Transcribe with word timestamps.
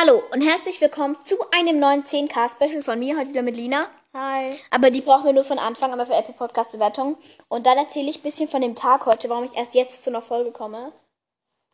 Hallo 0.00 0.22
und 0.30 0.42
herzlich 0.42 0.80
willkommen 0.80 1.16
zu 1.22 1.34
einem 1.50 1.80
neuen 1.80 2.04
10K-Special 2.04 2.84
von 2.84 3.00
mir, 3.00 3.18
heute 3.18 3.30
wieder 3.30 3.42
mit 3.42 3.56
Lina. 3.56 3.88
Hi. 4.14 4.56
Aber 4.70 4.92
die 4.92 5.00
brauchen 5.00 5.24
wir 5.24 5.32
nur 5.32 5.42
von 5.42 5.58
Anfang, 5.58 5.92
aber 5.92 6.06
für 6.06 6.14
Apple 6.14 6.34
Podcast 6.34 6.70
Bewertung. 6.70 7.16
Und 7.48 7.66
dann 7.66 7.76
erzähle 7.78 8.08
ich 8.08 8.20
ein 8.20 8.22
bisschen 8.22 8.48
von 8.48 8.60
dem 8.60 8.76
Tag 8.76 9.06
heute, 9.06 9.28
warum 9.28 9.42
ich 9.42 9.56
erst 9.56 9.74
jetzt 9.74 10.04
zu 10.04 10.10
einer 10.10 10.22
Folge 10.22 10.52
komme. 10.52 10.92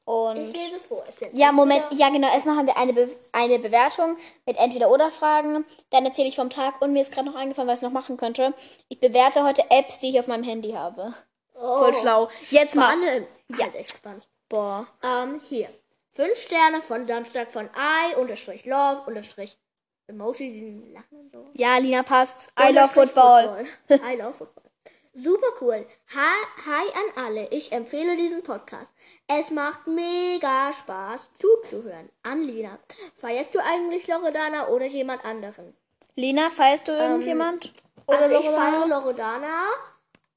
Und 0.06 0.38
Ich 0.38 0.54
lese 0.54 0.80
vor. 0.88 1.04
Es 1.06 1.18
sind 1.18 1.36
ja, 1.36 1.52
Moment, 1.52 1.84
ja 1.90 2.08
genau, 2.08 2.32
erstmal 2.32 2.56
haben 2.56 2.66
wir 2.66 2.78
eine, 2.78 2.94
Be 2.94 3.14
eine 3.32 3.58
Bewertung 3.58 4.16
mit 4.46 4.56
Entweder-Oder-Fragen. 4.56 5.66
Dann 5.90 6.06
erzähle 6.06 6.28
ich 6.28 6.36
vom 6.36 6.48
Tag 6.48 6.80
und 6.80 6.94
mir 6.94 7.02
ist 7.02 7.12
gerade 7.12 7.28
noch 7.28 7.36
eingefallen, 7.36 7.68
was 7.68 7.80
ich 7.80 7.84
noch 7.84 7.92
machen 7.92 8.16
könnte. 8.16 8.54
Ich 8.88 9.00
bewerte 9.00 9.44
heute 9.44 9.70
Apps, 9.70 9.98
die 9.98 10.08
ich 10.08 10.18
auf 10.18 10.28
meinem 10.28 10.44
Handy 10.44 10.70
habe. 10.70 11.12
Oh. 11.60 11.76
Voll 11.76 11.92
schlau. 11.92 12.30
Jetzt 12.48 12.74
mal. 12.74 12.96
Spannend. 12.96 13.26
Ja. 13.58 13.66
Halt. 13.66 14.26
Boah. 14.48 14.86
Ähm, 15.02 15.42
hier. 15.46 15.68
Fünf 16.14 16.38
Sterne 16.38 16.80
von 16.80 17.06
Samstag 17.06 17.50
von 17.50 17.68
I 17.76 18.14
unterstrich 18.14 18.64
love 18.66 19.02
unterstrich 19.06 19.58
Emoji, 20.06 20.52
die 20.52 20.92
lachen 20.92 21.18
und 21.18 21.32
so. 21.32 21.46
Ja, 21.54 21.78
Lina 21.78 22.04
passt. 22.04 22.52
I 22.56 22.72
love 22.72 22.88
Football. 22.88 23.66
Football. 23.88 24.12
I 24.12 24.16
love 24.16 24.34
Football. 24.34 24.64
Super 25.14 25.48
cool. 25.60 25.86
Hi, 26.14 26.66
hi 26.66 26.86
an 26.94 27.24
alle. 27.24 27.48
Ich 27.50 27.72
empfehle 27.72 28.16
diesen 28.16 28.44
Podcast. 28.44 28.92
Es 29.26 29.50
macht 29.50 29.88
mega 29.88 30.72
Spaß 30.72 31.30
zuzuhören. 31.40 32.10
An 32.22 32.42
Lina. 32.42 32.78
Feierst 33.16 33.52
du 33.52 33.58
eigentlich 33.58 34.06
Loredana 34.06 34.68
oder 34.68 34.86
jemand 34.86 35.24
anderen? 35.24 35.74
Lina, 36.14 36.50
feierst 36.50 36.86
du 36.86 36.92
irgendjemand? 36.92 37.72
Oder 38.06 38.22
also 38.22 38.40
ich 38.40 38.50
feiere 38.50 38.86
Loredana, 38.86 39.64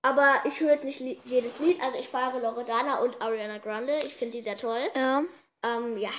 aber 0.01 0.41
ich 0.45 0.59
höre 0.59 0.71
jetzt 0.71 0.85
nicht 0.85 1.01
li 1.01 1.19
jedes 1.25 1.59
Lied. 1.59 1.79
Also 1.83 1.99
ich 1.99 2.07
feiere 2.07 2.39
Loredana 2.39 2.99
und 2.99 3.21
Ariana 3.21 3.59
Grande. 3.59 3.99
Ich 4.05 4.15
finde 4.15 4.37
die 4.37 4.41
sehr 4.41 4.57
toll. 4.57 4.81
Ja. 4.95 5.23
Ähm, 5.63 5.97
ja. 5.97 6.09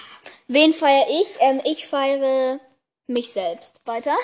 Wen 0.48 0.72
feiere 0.74 1.06
ich? 1.08 1.36
Ähm, 1.40 1.60
ich 1.64 1.86
feiere 1.86 2.60
mich 3.06 3.32
selbst. 3.32 3.80
Weiter? 3.84 4.16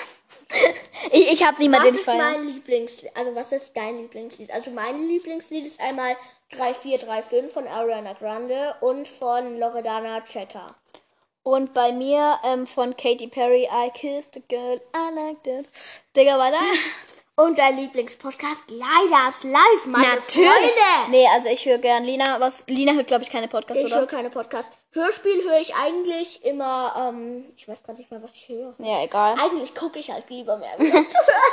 ich 1.11 1.31
ich 1.33 1.43
habe 1.45 1.59
niemanden, 1.61 1.85
Was 1.87 1.91
den 1.91 1.95
ich 1.95 1.99
ist 2.01 2.05
feiere. 2.05 2.31
mein 2.37 2.47
Lieblingslied? 2.47 3.11
Also 3.15 3.35
was 3.35 3.51
ist 3.51 3.71
dein 3.73 3.97
Lieblingslied? 3.97 4.51
Also 4.51 4.71
mein 4.71 5.07
Lieblingslied 5.07 5.65
ist 5.65 5.79
einmal 5.79 6.15
3435 6.51 7.51
von 7.51 7.67
Ariana 7.67 8.13
Grande 8.13 8.75
und 8.81 9.07
von 9.07 9.57
Loredana 9.59 10.21
Checker. 10.21 10.75
Und 11.43 11.73
bei 11.73 11.91
mir 11.91 12.39
ähm, 12.43 12.65
von 12.65 12.95
Katy 12.97 13.27
Perry, 13.27 13.67
I 13.71 13.91
kissed 13.91 14.35
a 14.35 14.41
girl, 14.49 14.81
I 14.95 15.13
liked 15.13 15.45
it. 15.47 15.67
Digga, 16.15 16.37
weiter? 16.39 16.59
Und 17.37 17.57
dein 17.57 17.75
Lieblingspodcast 17.77 18.63
Leidas 18.69 19.43
Live, 19.43 19.85
meine 19.87 20.21
Freunde. 20.21 21.09
Nee, 21.09 21.27
also 21.33 21.49
ich 21.49 21.65
höre 21.65 21.79
gern 21.79 22.05
Lina. 22.05 22.39
Was? 22.39 22.63
Lina 22.67 22.93
hört, 22.93 23.07
glaube 23.07 23.23
ich, 23.25 23.29
keine 23.29 23.49
Podcasts, 23.49 23.83
Ich 23.83 23.91
höre 23.91 24.03
oder? 24.03 24.07
keine 24.07 24.29
Podcasts. 24.29 24.71
Hörspiel 24.95 25.43
höre 25.43 25.59
ich 25.59 25.75
eigentlich 25.75 26.45
immer, 26.45 26.93
ähm, 26.97 27.43
ich 27.57 27.67
weiß 27.67 27.83
gar 27.83 27.93
nicht 27.97 28.09
mehr, 28.09 28.23
was 28.23 28.31
ich 28.33 28.47
höre. 28.47 28.73
Ja, 28.77 29.03
egal. 29.03 29.35
Eigentlich 29.37 29.75
gucke 29.75 29.99
ich 29.99 30.09
halt 30.09 30.29
lieber 30.29 30.57
mehr. 30.57 30.75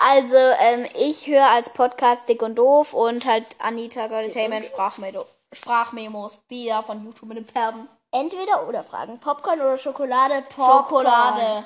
Also, 0.05 0.37
ähm, 0.37 0.87
ich 0.98 1.27
höre 1.27 1.47
als 1.47 1.70
Podcast 1.70 2.29
Dick 2.29 2.43
und 2.43 2.57
Doof 2.57 2.93
und 2.93 3.25
halt 3.25 3.45
Anita 3.61 4.05
Entertainment 4.05 4.65
Sprachmemo 4.65 5.27
Sprachmemos, 5.53 6.43
die 6.51 6.67
da 6.67 6.83
von 6.83 7.05
YouTube 7.05 7.29
mit 7.29 7.39
den 7.39 7.47
Pferden. 7.47 7.89
Entweder 8.11 8.69
oder 8.69 8.83
Fragen. 8.83 9.19
Popcorn 9.19 9.61
oder 9.61 9.79
Schokolade? 9.79 10.43
Popcorn. 10.48 11.07
Schokolade. 11.07 11.65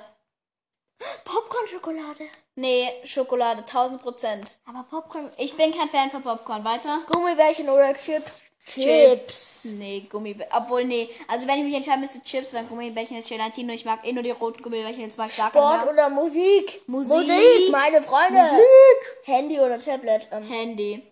Popcorn, 1.24 1.66
Schokolade. 1.66 2.28
Nee, 2.54 2.90
Schokolade, 3.04 3.60
1000 3.60 4.02
Prozent. 4.02 4.58
Aber 4.66 4.84
Popcorn. 4.84 5.30
Ich 5.36 5.56
bin 5.56 5.76
kein 5.76 5.90
Fan 5.90 6.10
von 6.10 6.22
Popcorn. 6.22 6.64
Weiter? 6.64 7.00
Gummibärchen 7.10 7.68
oder 7.68 7.94
Chips? 7.94 8.45
Chips. 8.66 9.60
Nee, 9.64 10.06
Gummibärchen. 10.10 10.52
Obwohl, 10.54 10.84
nee. 10.84 11.08
Also, 11.28 11.46
wenn 11.46 11.58
ich 11.58 11.64
mich 11.64 11.74
entscheiden 11.74 12.00
müsste, 12.00 12.22
Chips, 12.22 12.52
weil 12.52 12.64
Gummibärchen 12.64 13.16
ist 13.16 13.28
Gelatine 13.28 13.72
und 13.72 13.78
ich 13.78 13.84
mag 13.84 14.06
eh 14.06 14.12
nur 14.12 14.22
die 14.22 14.30
roten 14.30 14.62
Gummibärchen, 14.62 15.02
jetzt 15.02 15.18
mag 15.18 15.30
ich 15.30 15.36
gar 15.36 15.50
Sport 15.50 15.78
keine. 15.80 15.90
oder 15.92 16.08
Musik? 16.10 16.82
Musik. 16.86 17.70
meine 17.70 18.02
Freunde. 18.02 18.38
Musik. 18.42 19.16
Handy 19.24 19.58
oder 19.60 19.82
Tablet? 19.82 20.28
Ähm, 20.30 20.44
Handy. 20.44 21.02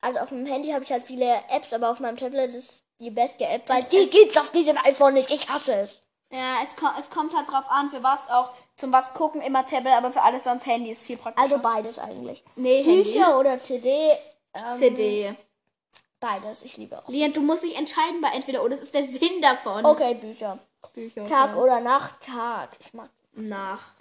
also 0.00 0.18
auf 0.20 0.28
dem 0.28 0.46
Handy 0.46 0.70
habe 0.70 0.84
ich 0.84 0.90
halt 0.92 1.02
viele 1.04 1.34
Apps, 1.50 1.72
aber 1.72 1.90
auf 1.90 2.00
meinem 2.00 2.16
Tablet 2.16 2.54
ist 2.54 2.82
die 3.00 3.10
beste 3.10 3.44
App, 3.46 3.68
weil 3.68 3.82
Es 3.82 3.88
die 3.88 4.08
gibt's 4.08 4.36
auf 4.36 4.52
diesem 4.52 4.76
iPhone 4.78 5.14
nicht. 5.14 5.30
Ich 5.30 5.48
hasse 5.48 5.74
es. 5.74 6.00
Ja, 6.30 6.56
es, 6.64 6.76
ko 6.76 6.86
es 6.98 7.10
kommt 7.10 7.34
halt 7.36 7.48
drauf 7.50 7.64
an, 7.68 7.90
für 7.90 8.02
was 8.02 8.28
auch. 8.30 8.50
Zum 8.76 8.92
was 8.92 9.14
gucken 9.14 9.40
immer 9.40 9.64
Tablet, 9.66 9.94
aber 9.94 10.10
für 10.10 10.22
alles 10.22 10.44
sonst 10.44 10.66
Handy 10.66 10.90
ist 10.90 11.02
viel 11.02 11.16
praktischer. 11.16 11.44
Also 11.44 11.58
beides 11.58 11.98
eigentlich. 11.98 12.42
nee, 12.56 12.82
Handy. 12.82 13.12
Bücher 13.12 13.38
oder 13.38 13.62
CD? 13.62 14.10
Ähm, 14.52 14.74
CD. 14.74 15.34
Beides. 16.24 16.62
Ich 16.62 16.78
liebe 16.78 16.98
auch. 16.98 17.06
Lian, 17.08 17.34
du 17.34 17.42
musst 17.42 17.64
dich 17.64 17.76
entscheiden 17.76 18.22
bei 18.22 18.28
entweder 18.28 18.62
oder. 18.62 18.76
Das 18.76 18.82
ist 18.82 18.94
der 18.94 19.06
Sinn 19.06 19.42
davon. 19.42 19.84
Okay, 19.84 20.14
Bücher. 20.14 20.58
Bücher. 20.94 21.28
Tag 21.28 21.54
oder 21.54 21.80
Nacht? 21.80 22.14
Tag. 22.24 22.70
Ich 22.80 22.94
mag. 22.94 23.10
Nacht. 23.34 23.92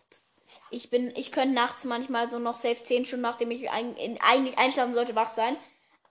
Ich 0.70 0.90
bin, 0.90 1.14
ich 1.18 1.34
könnte 1.34 1.54
nachts 1.54 1.84
manchmal 1.84 2.30
so 2.30 2.40
noch 2.40 2.56
safe 2.56 2.82
10 2.82 3.06
Stunden, 3.06 3.24
nachdem 3.24 3.52
ich 3.52 3.70
ein, 3.70 3.96
in, 3.98 4.18
eigentlich 4.22 4.58
einschlafen 4.58 4.94
sollte, 4.94 5.16
wach 5.16 5.30
sein. 5.30 5.58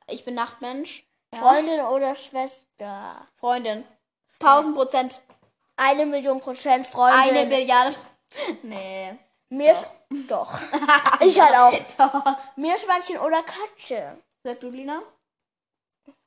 Ich 0.06 0.24
bin 0.24 0.34
Nachtmensch. 0.34 1.02
Ja. 1.32 1.40
Freundin 1.40 1.80
oder 1.80 2.14
Schwester? 2.14 3.26
Freundin. 3.34 3.84
1000 4.40 4.74
Prozent. 4.76 5.20
Eine 5.76 6.04
Million 6.04 6.40
Prozent 6.40 6.86
Freundin. 6.86 7.36
Eine 7.36 7.46
Milliarde. 7.46 7.94
Nee. 8.62 9.18
Mir 9.48 9.76
doch. 10.28 10.58
ich 11.20 11.40
halt 11.40 11.56
auch. 11.56 11.72
Doch. 11.98 12.36
Meerschweinchen 12.56 13.18
oder 13.18 13.42
Katze? 13.42 14.18
Sag 14.42 14.60
du, 14.60 14.68
Lina? 14.68 15.02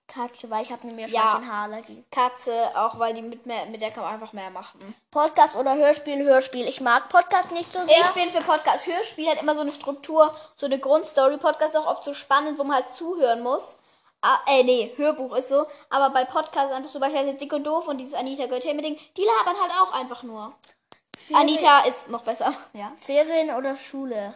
Katze, 0.07 0.49
weil 0.49 0.61
ich 0.63 0.71
habe 0.71 0.83
eine 0.87 0.91
Ja. 0.91 1.07
Meerschweinchen-Haarallergie. 1.07 2.03
Katze, 2.11 2.69
auch 2.75 2.99
weil 2.99 3.13
die 3.13 3.21
mit, 3.21 3.45
mehr, 3.45 3.65
mit 3.65 3.81
der 3.81 3.91
kann 3.91 4.03
man 4.03 4.13
einfach 4.13 4.33
mehr 4.33 4.49
machen. 4.49 4.79
Podcast 5.11 5.55
oder 5.55 5.75
Hörspiel? 5.75 6.23
Hörspiel. 6.23 6.67
Ich 6.67 6.79
mag 6.79 7.09
Podcast 7.09 7.51
nicht 7.51 7.71
so 7.71 7.79
sehr. 7.85 7.97
Ich 7.99 8.07
bin 8.11 8.29
für 8.31 8.41
Podcast. 8.41 8.85
Hörspiel 8.85 9.27
hat 9.29 9.41
immer 9.41 9.55
so 9.55 9.61
eine 9.61 9.71
Struktur, 9.71 10.35
so 10.57 10.65
eine 10.67 10.79
Grundstory. 10.79 11.37
Podcast 11.37 11.73
ist 11.75 11.79
auch 11.81 11.87
oft 11.87 12.03
so 12.03 12.13
spannend, 12.13 12.57
wo 12.59 12.63
man 12.63 12.75
halt 12.77 12.93
zuhören 12.95 13.41
muss. 13.41 13.77
Ah, 14.21 14.37
äh, 14.47 14.63
nee, 14.63 14.91
Hörbuch 14.95 15.35
ist 15.35 15.49
so. 15.49 15.65
Aber 15.89 16.09
bei 16.11 16.25
Podcast 16.25 16.71
einfach 16.71 16.89
so 16.89 16.99
beispielsweise 16.99 17.37
Dick 17.37 17.53
und 17.53 17.63
Doof 17.65 17.87
und 17.87 17.97
dieses 17.97 18.13
Anita 18.13 18.45
Göttermeding, 18.47 18.97
die 19.17 19.23
labern 19.23 19.61
halt 19.61 19.71
auch 19.81 19.91
einfach 19.93 20.23
nur. 20.23 20.53
Ferien- 21.17 21.41
Anita 21.41 21.79
ist 21.81 22.09
noch 22.09 22.23
besser. 22.23 22.53
Ja. 22.73 22.91
Ferien 22.97 23.55
oder 23.55 23.75
Schule? 23.75 24.33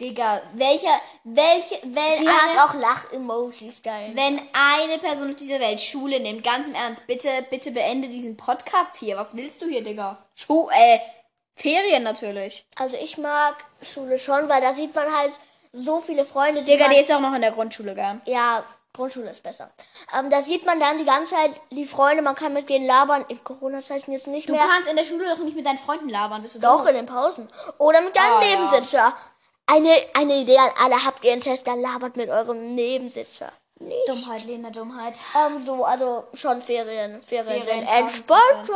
Digga, 0.00 0.40
welcher, 0.54 0.98
welche, 1.24 1.78
wenn 1.82 2.18
Sie 2.18 2.26
eine, 2.26 2.30
hat 2.32 2.70
auch 2.70 2.74
Lach-Emojis, 2.74 3.82
geil. 3.82 4.12
wenn 4.14 4.40
eine 4.52 4.98
Person 4.98 5.30
auf 5.30 5.36
dieser 5.36 5.60
Welt 5.60 5.80
Schule 5.80 6.18
nimmt, 6.20 6.42
ganz 6.42 6.66
im 6.66 6.74
Ernst, 6.74 7.06
bitte, 7.06 7.28
bitte 7.50 7.70
beende 7.70 8.08
diesen 8.08 8.36
Podcast 8.36 8.96
hier. 8.96 9.16
Was 9.16 9.36
willst 9.36 9.60
du 9.60 9.66
hier, 9.66 9.84
Digga? 9.84 10.18
Schu 10.34 10.68
äh, 10.70 10.98
Ferien 11.54 12.02
natürlich. 12.02 12.64
Also 12.78 12.96
ich 12.96 13.18
mag 13.18 13.56
Schule 13.82 14.18
schon, 14.18 14.48
weil 14.48 14.60
da 14.62 14.72
sieht 14.74 14.94
man 14.94 15.06
halt 15.14 15.32
so 15.72 16.00
viele 16.00 16.24
Freunde, 16.24 16.62
die 16.62 16.70
Digga, 16.72 16.86
man, 16.86 16.94
die 16.94 17.00
ist 17.00 17.12
auch 17.12 17.20
noch 17.20 17.34
in 17.34 17.42
der 17.42 17.52
Grundschule, 17.52 17.94
gell? 17.94 18.20
Ja, 18.24 18.64
Grundschule 18.92 19.30
ist 19.30 19.42
besser. 19.42 19.70
Ähm, 20.18 20.30
da 20.30 20.42
sieht 20.42 20.66
man 20.66 20.80
dann 20.80 20.98
die 20.98 21.04
ganze 21.04 21.34
Zeit 21.34 21.52
die 21.70 21.84
Freunde, 21.84 22.22
man 22.22 22.34
kann 22.34 22.52
mit 22.52 22.68
denen 22.68 22.86
labern. 22.86 23.24
In 23.28 23.42
Corona-Zeiten 23.44 24.10
jetzt 24.12 24.26
nicht 24.26 24.48
Du 24.48 24.52
mehr. 24.52 24.62
kannst 24.68 24.88
in 24.90 24.96
der 24.96 25.04
Schule 25.04 25.26
doch 25.28 25.38
nicht 25.44 25.54
mit 25.54 25.64
deinen 25.64 25.78
Freunden 25.78 26.08
labern, 26.08 26.42
bist 26.42 26.56
du 26.56 26.58
Doch, 26.58 26.78
dumm? 26.78 26.88
in 26.88 26.94
den 26.96 27.06
Pausen. 27.06 27.48
Oder 27.78 28.00
mit 28.00 28.16
deinem 28.16 28.32
Ah, 28.34 28.40
ja. 28.90 29.14
Eine, 29.70 30.02
eine 30.14 30.36
Idee 30.38 30.58
an 30.58 30.70
alle, 30.82 31.04
habt 31.04 31.24
ihr 31.24 31.32
einen 31.32 31.42
Test, 31.42 31.66
dann 31.66 31.80
labert 31.80 32.16
mit 32.16 32.28
eurem 32.28 32.74
Nebensitzer. 32.74 33.52
Nicht. 33.78 34.08
Dummheit, 34.08 34.44
Lena, 34.44 34.70
Dummheit. 34.70 35.14
Ähm, 35.34 35.64
so, 35.64 35.84
also 35.84 36.24
schon 36.34 36.60
Ferien. 36.60 37.22
Ferien, 37.22 37.62
Ferien, 37.62 37.86
sind 37.86 37.98
entspannt. 37.98 38.68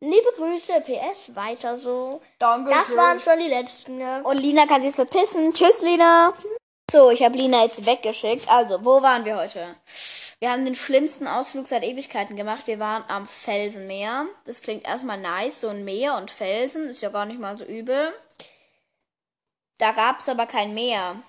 Liebe 0.00 0.28
Grüße, 0.36 0.80
PS, 0.80 1.34
weiter 1.34 1.76
so. 1.76 2.20
Danke. 2.38 2.70
Das 2.70 2.96
waren 2.96 3.20
schon 3.20 3.38
die 3.38 3.48
letzten. 3.48 3.98
Ne? 3.98 4.20
Und 4.24 4.38
Lina 4.38 4.66
kann 4.66 4.82
sich 4.82 4.88
jetzt 4.88 4.96
verpissen. 4.96 5.52
Tschüss, 5.54 5.82
Lina. 5.82 6.34
So, 6.90 7.10
ich 7.10 7.22
habe 7.22 7.36
Lina 7.36 7.62
jetzt 7.64 7.86
weggeschickt. 7.86 8.48
Also, 8.48 8.84
wo 8.84 9.02
waren 9.02 9.24
wir 9.24 9.36
heute? 9.36 9.76
Wir 10.40 10.50
haben 10.52 10.64
den 10.64 10.74
schlimmsten 10.74 11.26
Ausflug 11.26 11.66
seit 11.66 11.84
Ewigkeiten 11.84 12.36
gemacht. 12.36 12.66
Wir 12.66 12.78
waren 12.78 13.04
am 13.08 13.26
Felsenmeer. 13.26 14.26
Das 14.46 14.62
klingt 14.62 14.86
erstmal 14.86 15.18
nice, 15.18 15.60
so 15.60 15.68
ein 15.68 15.84
Meer 15.84 16.16
und 16.16 16.30
Felsen. 16.30 16.90
Ist 16.90 17.02
ja 17.02 17.08
gar 17.08 17.24
nicht 17.24 17.40
mal 17.40 17.56
so 17.56 17.64
übel. 17.64 18.12
Da 19.78 19.92
gab 19.92 20.18
es 20.18 20.28
aber 20.28 20.46
kein 20.46 20.74
Meer. 20.74 21.22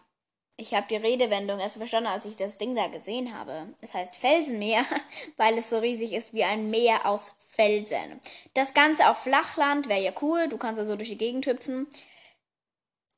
Ich 0.57 0.74
habe 0.74 0.88
die 0.90 0.98
Redewendung 0.98 1.60
erst 1.60 1.78
verstanden, 1.78 2.10
als 2.10 2.25
ich 2.25 2.36
das 2.36 2.57
Ding 2.57 2.75
da 2.75 2.88
gesehen 2.88 3.38
habe. 3.38 3.74
Es 3.80 3.94
heißt 3.94 4.16
Felsenmeer, 4.16 4.84
weil 5.38 5.57
es 5.57 5.69
so 5.69 5.80
riesig 5.80 6.12
ist 6.12 6.34
wie 6.34 6.44
ein 6.44 6.69
Meer 6.69 7.06
aus 7.06 7.31
Felsen. 7.48 8.19
Das 8.54 8.74
Ganze 8.74 9.10
auf 9.10 9.19
Flachland 9.19 9.88
wäre 9.88 10.01
ja 10.01 10.12
cool. 10.22 10.50
Du 10.50 10.57
kannst 10.57 10.80
also 10.80 10.96
durch 10.96 11.10
die 11.10 11.18
Gegend 11.18 11.46
hüpfen. 11.46 11.88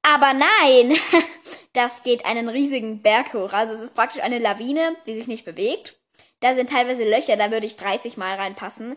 Aber 0.04 0.34
nein, 0.34 0.96
das 1.74 2.04
geht 2.04 2.26
einen 2.26 2.50
riesigen 2.50 3.02
Berg 3.02 3.34
hoch. 3.34 3.54
Also 3.54 3.74
es 3.74 3.82
ist 3.82 3.96
praktisch 3.96 4.22
eine 4.22 4.40
Lawine, 4.40 4.96
die 5.08 5.16
sich 5.16 5.28
nicht 5.28 5.46
bewegt. 5.46 5.98
Da 6.42 6.56
sind 6.56 6.70
teilweise 6.70 7.04
Löcher, 7.08 7.38
da 7.38 7.52
würde 7.52 7.68
ich 7.68 7.78
30 7.78 8.18
Mal 8.18 8.36
reinpassen. 8.36 8.96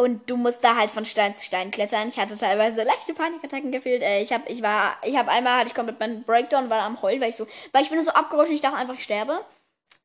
Und 0.00 0.30
du 0.30 0.36
musst 0.36 0.62
da 0.62 0.76
halt 0.76 0.90
von 0.90 1.04
Stein 1.04 1.34
zu 1.34 1.44
Stein 1.44 1.72
klettern. 1.72 2.08
Ich 2.08 2.18
hatte 2.18 2.36
teilweise 2.36 2.84
leichte 2.84 3.14
Panikattacken 3.14 3.72
gefühlt. 3.72 4.00
Äh, 4.00 4.22
ich 4.22 4.32
habe, 4.32 4.48
ich 4.48 4.62
war, 4.62 4.96
ich 5.04 5.16
habe 5.16 5.28
einmal, 5.28 5.58
hatte 5.58 5.68
ich 5.68 5.74
komplett 5.74 5.98
meinen 5.98 6.22
Breakdown, 6.22 6.70
war 6.70 6.82
am 6.82 7.02
Heulen, 7.02 7.20
weil 7.20 7.30
ich 7.30 7.36
so, 7.36 7.48
weil 7.72 7.82
ich 7.82 7.90
bin 7.90 8.04
so 8.04 8.12
abgerutscht 8.12 8.50
und 8.50 8.54
ich 8.54 8.60
dachte 8.60 8.76
einfach, 8.76 8.94
ich 8.94 9.02
sterbe. 9.02 9.44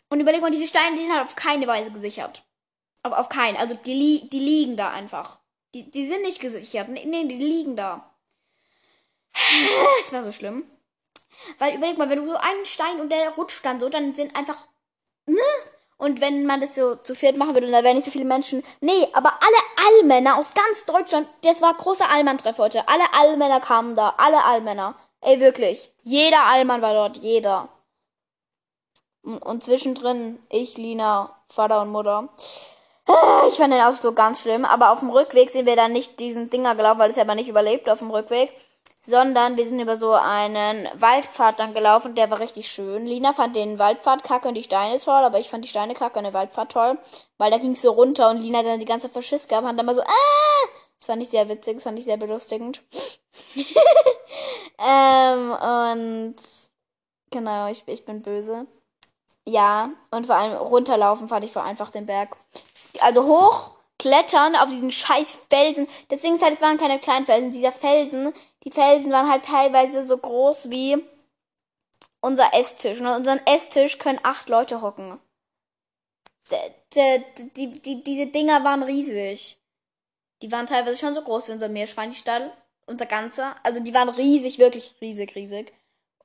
Und 0.10 0.20
überleg 0.20 0.42
mal, 0.42 0.50
diese 0.50 0.68
Steine, 0.68 0.96
die 0.96 1.04
sind 1.04 1.14
halt 1.14 1.26
auf 1.26 1.36
keine 1.36 1.68
Weise 1.68 1.92
gesichert. 1.92 2.44
Auf, 3.04 3.14
auf 3.14 3.30
keinen. 3.30 3.58
Also 3.58 3.76
die, 3.76 3.94
li 3.94 4.30
die 4.32 4.40
liegen 4.40 4.78
da 4.78 4.90
einfach. 4.92 5.38
Die, 5.76 5.90
die 5.92 6.08
sind 6.08 6.24
nicht 6.24 6.40
gesichert. 6.40 6.90
Nee, 6.90 7.06
nee, 7.06 7.26
die 7.26 7.38
liegen 7.38 7.76
da. 7.76 8.16
Es 10.00 10.12
war 10.12 10.24
so 10.24 10.32
schlimm. 10.32 10.64
Weil 11.60 11.76
überleg 11.76 11.98
mal, 11.98 12.10
wenn 12.10 12.20
du 12.20 12.32
so 12.32 12.38
einen 12.38 12.66
Stein 12.66 13.00
und 13.00 13.12
der 13.12 13.30
rutscht 13.32 13.64
dann 13.64 13.80
so, 13.80 13.90
dann 13.90 14.16
sind 14.16 14.36
einfach. 14.36 14.68
Ne? 15.26 15.38
Und 16.04 16.20
wenn 16.20 16.46
man 16.46 16.60
das 16.60 16.76
so 16.76 16.96
zu 16.96 17.16
viert 17.16 17.38
machen 17.38 17.54
würde, 17.54 17.72
dann 17.72 17.86
wären 17.86 17.96
nicht 17.96 18.04
so 18.04 18.12
viele 18.12 18.26
Menschen. 18.26 18.62
Nee, 18.82 19.08
aber 19.14 19.32
alle 19.40 19.88
Allmänner 19.88 20.38
aus 20.38 20.54
ganz 20.54 20.86
Deutschland, 20.86 21.30
das 21.44 21.62
war 21.62 21.74
großer 21.74 22.10
Allmann-Treff 22.12 22.58
heute. 22.58 22.86
Alle 22.90 23.06
Allmänner 23.18 23.62
kamen 23.62 23.96
da. 23.96 24.14
Alle 24.18 24.44
Allmänner. 24.44 24.96
Ey, 25.22 25.40
wirklich. 25.40 25.94
Jeder 26.04 26.44
Allmann 26.44 26.82
war 26.82 26.94
dort. 26.94 27.16
Jeder. 27.16 27.70
Und 29.22 29.64
zwischendrin 29.64 30.40
ich, 30.50 30.76
Lina, 30.76 31.38
Vater 31.48 31.82
und 31.82 31.94
Mutter. 31.94 32.28
Ah, 33.08 33.44
ich 33.48 33.56
fand 33.56 33.72
den 33.72 33.82
Ausflug 33.82 34.18
ganz 34.18 34.42
schlimm, 34.42 34.66
aber 34.66 34.92
auf 34.92 35.00
dem 35.00 35.10
Rückweg 35.10 35.52
sind 35.52 35.66
wir 35.66 35.78
dann 35.78 35.94
nicht 35.94 36.20
diesen 36.20 36.50
Dinger 36.50 36.76
gelaufen, 36.76 37.00
weil 37.00 37.12
es 37.12 37.16
ja 37.16 37.24
aber 37.24 37.36
nicht 37.36 37.48
überlebt 37.48 37.88
auf 37.88 38.00
dem 38.00 38.12
Rückweg, 38.12 38.54
sondern 39.06 39.58
wir 39.58 39.68
sind 39.68 39.80
über 39.80 39.98
so 39.98 40.14
einen 40.14 40.88
Waldpfad 40.94 41.60
dann 41.60 41.74
gelaufen, 41.74 42.16
der 42.16 42.32
war 42.32 42.40
richtig 42.40 42.70
schön. 42.70 43.06
Lina 43.06 43.34
fand 43.34 43.56
den 43.56 43.78
Waldpfad 43.78 44.24
kacke 44.24 44.48
und 44.48 44.54
die 44.56 44.64
Steine 44.64 45.00
toll, 45.00 45.24
aber 45.24 45.40
ich 45.40 45.50
fand 45.50 45.66
die 45.66 45.70
Steine 45.70 45.94
kacke 45.94 46.20
und 46.20 46.26
den 46.26 46.34
Waldpfad 46.34 46.72
toll, 46.72 46.98
weil 47.38 47.52
da 47.52 47.58
ging 47.58 47.74
es 47.74 47.82
so 47.82 47.92
runter 47.92 48.30
und 48.30 48.38
Lina 48.38 48.64
dann 48.64 48.80
die 48.80 48.86
ganze 48.86 49.10
Verschiss 49.10 49.48
gehabt 49.48 49.68
und 49.68 49.78
dann 49.78 49.86
mal 49.86 49.96
so, 49.96 50.02
ah! 50.02 50.68
Das 51.00 51.08
fand 51.08 51.22
ich 51.22 51.30
sehr 51.30 51.50
witzig, 51.50 51.76
das 51.76 51.84
fand 51.84 52.00
ich 52.00 52.06
sehr 52.06 52.16
belustigend. 52.16 52.82
ähm, 54.80 55.52
und 55.52 56.36
genau, 57.30 57.68
ich, 57.68 57.84
ich 57.88 58.06
bin 58.06 58.22
böse. 58.22 58.68
Ja, 59.46 59.90
und 60.12 60.28
vor 60.28 60.36
allem 60.36 60.56
runterlaufen 60.56 61.28
fand 61.28 61.44
ich 61.44 61.52
vor 61.52 61.64
einfach 61.64 61.92
den 61.92 62.06
Berg. 62.06 62.38
Also 63.02 63.26
hoch 63.26 63.72
klettern 64.04 64.58
auf 64.58 64.70
diesen 64.70 64.92
scheiß 64.92 65.38
Felsen. 65.50 65.88
Das 66.10 66.20
Ding 66.20 66.34
ist 66.34 66.44
halt, 66.44 66.52
es 66.52 66.62
waren 66.62 66.78
keine 66.78 67.00
kleinen 67.00 67.26
Felsen. 67.26 67.52
Dieser 67.52 67.72
Felsen, 67.72 68.34
die 68.66 68.72
Felsen 68.72 69.12
waren 69.12 69.32
halt 69.32 69.46
teilweise 69.46 70.04
so 70.04 70.18
groß 70.18 70.70
wie 70.70 71.02
unser 72.20 72.54
Esstisch. 72.54 73.00
Und 73.00 73.08
unseren 73.08 73.40
Esstisch 73.48 74.00
können 74.00 74.20
acht 74.24 74.50
Leute 74.50 74.82
hocken. 74.82 75.20
Die, 76.52 77.24
die, 77.56 77.82
die, 77.82 78.04
diese 78.04 78.28
Dinger 78.28 78.66
waren 78.66 78.84
riesig. 78.84 79.58
Die 80.42 80.52
waren 80.52 80.68
teilweise 80.68 80.98
schon 80.98 81.16
so 81.16 81.22
groß 81.22 81.48
wie 81.48 81.54
unser 81.54 81.70
Meerschweinstall. 81.70 82.52
Unser 82.86 83.06
ganzer. 83.06 83.56
Also 83.64 83.80
die 83.80 83.94
waren 83.94 84.10
riesig, 84.10 84.60
wirklich 84.60 84.96
riesig, 85.00 85.34
riesig. 85.36 85.72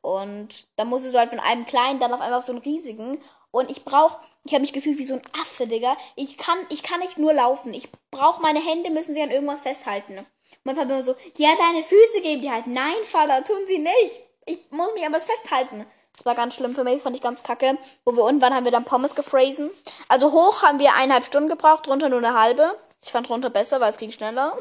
Und 0.01 0.67
dann 0.75 0.89
musstest 0.89 1.15
du 1.15 1.19
halt 1.21 1.31
von 1.31 1.39
einem 1.39 1.65
kleinen 1.65 2.01
dann 2.01 2.13
auf 2.13 2.21
einmal 2.21 2.41
auf 2.41 2.45
so 2.45 2.51
einen 2.51 2.63
riesigen. 2.63 3.23
Und 3.51 3.71
ich 3.71 3.85
brauch, 3.85 4.19
ich 4.45 4.53
habe 4.53 4.61
mich 4.61 4.73
gefühlt 4.73 4.99
wie 4.99 5.07
so 5.07 5.15
ein 5.15 5.23
Affe, 5.41 5.67
Digga. 5.67 5.97
Ich 6.17 6.37
kann, 6.37 6.59
ich 6.69 6.83
kann 6.83 7.01
nicht 7.01 7.19
nur 7.19 7.33
laufen. 7.33 7.73
Ich 7.73 7.89
brauche 8.11 8.43
meine 8.43 8.61
Hände, 8.61 8.91
müssen 8.91 9.15
sich 9.15 9.23
an 9.23 9.31
irgendwas 9.31 9.63
festhalten. 9.63 10.19
Und 10.19 10.27
mein 10.65 10.77
Papa 10.77 10.89
immer 10.91 11.03
so, 11.03 11.15
ja, 11.37 11.51
deine 11.57 11.83
Füße 11.83 12.21
geben 12.23 12.43
die 12.43 12.51
halt. 12.51 12.67
Nein, 12.67 12.97
Vater, 13.05 13.45
tun 13.45 13.67
sie 13.67 13.79
nicht. 13.79 14.21
Ich 14.47 14.59
muss 14.71 14.93
mich 14.95 15.05
an 15.05 15.13
was 15.13 15.27
festhalten. 15.27 15.87
Das 16.15 16.27
war 16.27 16.35
ganz 16.35 16.57
schlimm 16.57 16.75
für 16.75 16.83
mich, 16.83 16.95
das 16.95 17.03
fand 17.05 17.15
ich 17.15 17.23
ganz 17.23 17.45
kacke. 17.45 17.79
Wo 18.05 18.13
wir 18.13 18.25
unten 18.25 18.43
waren, 18.43 18.55
haben 18.55 18.65
wir 18.65 18.73
dann 18.73 18.85
Pommes 18.85 19.15
gefräsen. 19.15 19.71
Also 20.09 20.33
hoch 20.33 20.63
haben 20.63 20.81
wir 20.81 20.95
eineinhalb 20.95 21.27
Stunden 21.27 21.49
gebraucht, 21.49 21.87
drunter 21.87 22.09
nur 22.09 22.19
eine 22.19 22.39
halbe. 22.39 22.77
Ich 23.05 23.13
fand 23.13 23.31
runter 23.31 23.51
besser, 23.51 23.81
weil 23.81 23.91
es 23.91 23.99
ging 23.99 24.11
schneller. 24.11 24.59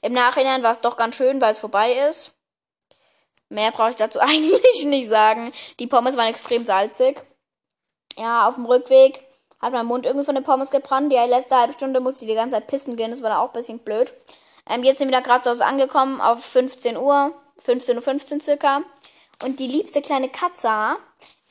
Im 0.00 0.14
Nachhinein 0.14 0.62
war 0.62 0.72
es 0.72 0.80
doch 0.80 0.96
ganz 0.96 1.16
schön, 1.16 1.40
weil 1.40 1.52
es 1.52 1.58
vorbei 1.58 1.92
ist. 2.08 2.32
Mehr 3.50 3.70
brauche 3.72 3.90
ich 3.90 3.96
dazu 3.96 4.20
eigentlich 4.20 4.84
nicht 4.84 5.08
sagen. 5.08 5.52
Die 5.78 5.86
Pommes 5.86 6.16
waren 6.16 6.28
extrem 6.28 6.64
salzig. 6.64 7.22
Ja, 8.16 8.48
auf 8.48 8.54
dem 8.54 8.66
Rückweg 8.66 9.22
hat 9.60 9.72
mein 9.72 9.86
Mund 9.86 10.06
irgendwie 10.06 10.24
von 10.24 10.34
den 10.34 10.44
Pommes 10.44 10.70
gebrannt. 10.70 11.12
Die 11.12 11.16
letzte 11.16 11.56
halbe 11.56 11.72
Stunde 11.72 12.00
musste 12.00 12.24
ich 12.24 12.30
die 12.30 12.36
ganze 12.36 12.56
Zeit 12.56 12.66
pissen 12.66 12.96
gehen. 12.96 13.10
Das 13.10 13.22
war 13.22 13.30
dann 13.30 13.38
auch 13.38 13.48
ein 13.48 13.52
bisschen 13.52 13.78
blöd. 13.78 14.12
Ähm, 14.68 14.82
jetzt 14.84 14.98
sind 14.98 15.08
wir 15.08 15.18
wieder 15.18 15.26
gerade 15.26 15.42
zu 15.42 15.50
Hause 15.50 15.64
angekommen 15.64 16.20
auf 16.20 16.44
15 16.44 16.96
Uhr. 16.96 17.32
15.15 17.66 18.34
Uhr 18.34 18.40
circa. 18.42 18.82
Und 19.42 19.58
die 19.60 19.66
liebste 19.66 20.02
kleine 20.02 20.28
Katze 20.28 20.96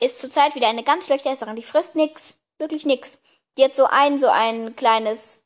ist 0.00 0.18
zurzeit 0.18 0.54
wieder 0.54 0.68
eine 0.68 0.82
ganz 0.82 1.06
schlechte 1.06 1.28
Esserin. 1.28 1.56
Die 1.56 1.62
frisst 1.62 1.94
nix. 1.94 2.34
Wirklich 2.58 2.86
nix. 2.86 3.18
Die 3.56 3.64
hat 3.64 3.74
so 3.74 3.84
ein, 3.84 4.20
so 4.20 4.28
ein 4.28 4.76
kleines 4.76 5.42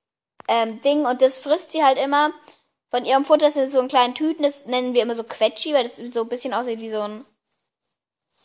ähm, 0.49 0.81
Ding 0.81 1.06
und 1.06 1.22
das 1.22 1.38
frisst 1.38 1.72
sie 1.72 1.84
halt 1.84 1.99
immer. 1.99 2.32
Von 2.90 3.05
ihrem 3.05 3.25
Futter 3.25 3.46
ist 3.46 3.56
es 3.56 3.72
so 3.72 3.81
ein 3.81 3.88
kleinen 3.88 4.17
Tüten, 4.17 4.43
das 4.43 4.67
nennen 4.67 4.94
wir 4.94 5.02
immer 5.02 5.14
so 5.14 5.22
Quetschi, 5.22 5.72
weil 5.72 5.84
das 5.84 5.96
so 5.96 6.22
ein 6.22 6.28
bisschen 6.28 6.52
aussieht 6.52 6.81
wie 6.81 6.88
so 6.88 7.00
ein, 7.00 7.25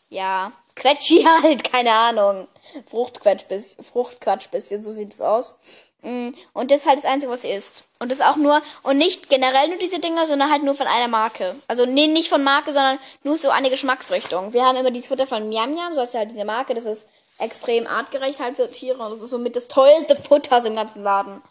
ja, 0.09 0.51
Quetschi 0.75 1.25
halt, 1.43 1.63
keine 1.63 1.91
Ahnung. 1.93 2.47
Fruchtquatsch, 2.89 3.45
Fruchtquatsch 3.81 4.49
bisschen, 4.49 4.83
so 4.83 4.91
sieht 4.91 5.13
es 5.13 5.21
aus. 5.21 5.55
Mm, 6.01 6.29
und 6.53 6.71
das 6.71 6.81
ist 6.81 6.85
halt 6.85 6.97
das 6.97 7.05
Einzige, 7.05 7.31
was 7.31 7.41
sie 7.43 7.49
isst. 7.49 7.83
Und 7.99 8.11
das 8.11 8.21
auch 8.21 8.35
nur, 8.35 8.61
und 8.83 8.97
nicht 8.97 9.29
generell 9.29 9.69
nur 9.69 9.77
diese 9.77 9.99
Dinger, 9.99 10.27
sondern 10.27 10.51
halt 10.51 10.63
nur 10.63 10.75
von 10.75 10.87
einer 10.87 11.07
Marke. 11.07 11.55
Also 11.67 11.85
nee, 11.85 12.07
nicht 12.07 12.29
von 12.29 12.43
Marke, 12.43 12.73
sondern 12.73 12.99
nur 13.23 13.37
so 13.37 13.49
eine 13.49 13.69
Geschmacksrichtung. 13.69 14.53
Wir 14.53 14.65
haben 14.65 14.77
immer 14.77 14.91
dieses 14.91 15.07
Futter 15.07 15.27
von 15.27 15.49
Miam 15.49 15.73
Miam, 15.73 15.95
so 15.95 16.01
ist 16.01 16.13
ja 16.13 16.19
halt 16.19 16.31
diese 16.31 16.45
Marke, 16.45 16.73
das 16.73 16.85
ist 16.85 17.07
extrem 17.37 17.87
artgerecht 17.87 18.39
halt 18.39 18.55
für 18.55 18.69
Tiere 18.69 19.01
und 19.03 19.11
das 19.11 19.21
ist 19.21 19.29
somit 19.29 19.55
das 19.55 19.67
teuerste 19.67 20.15
Futter 20.15 20.57
aus 20.57 20.65
im 20.65 20.75
ganzen 20.75 21.03
Laden 21.03 21.41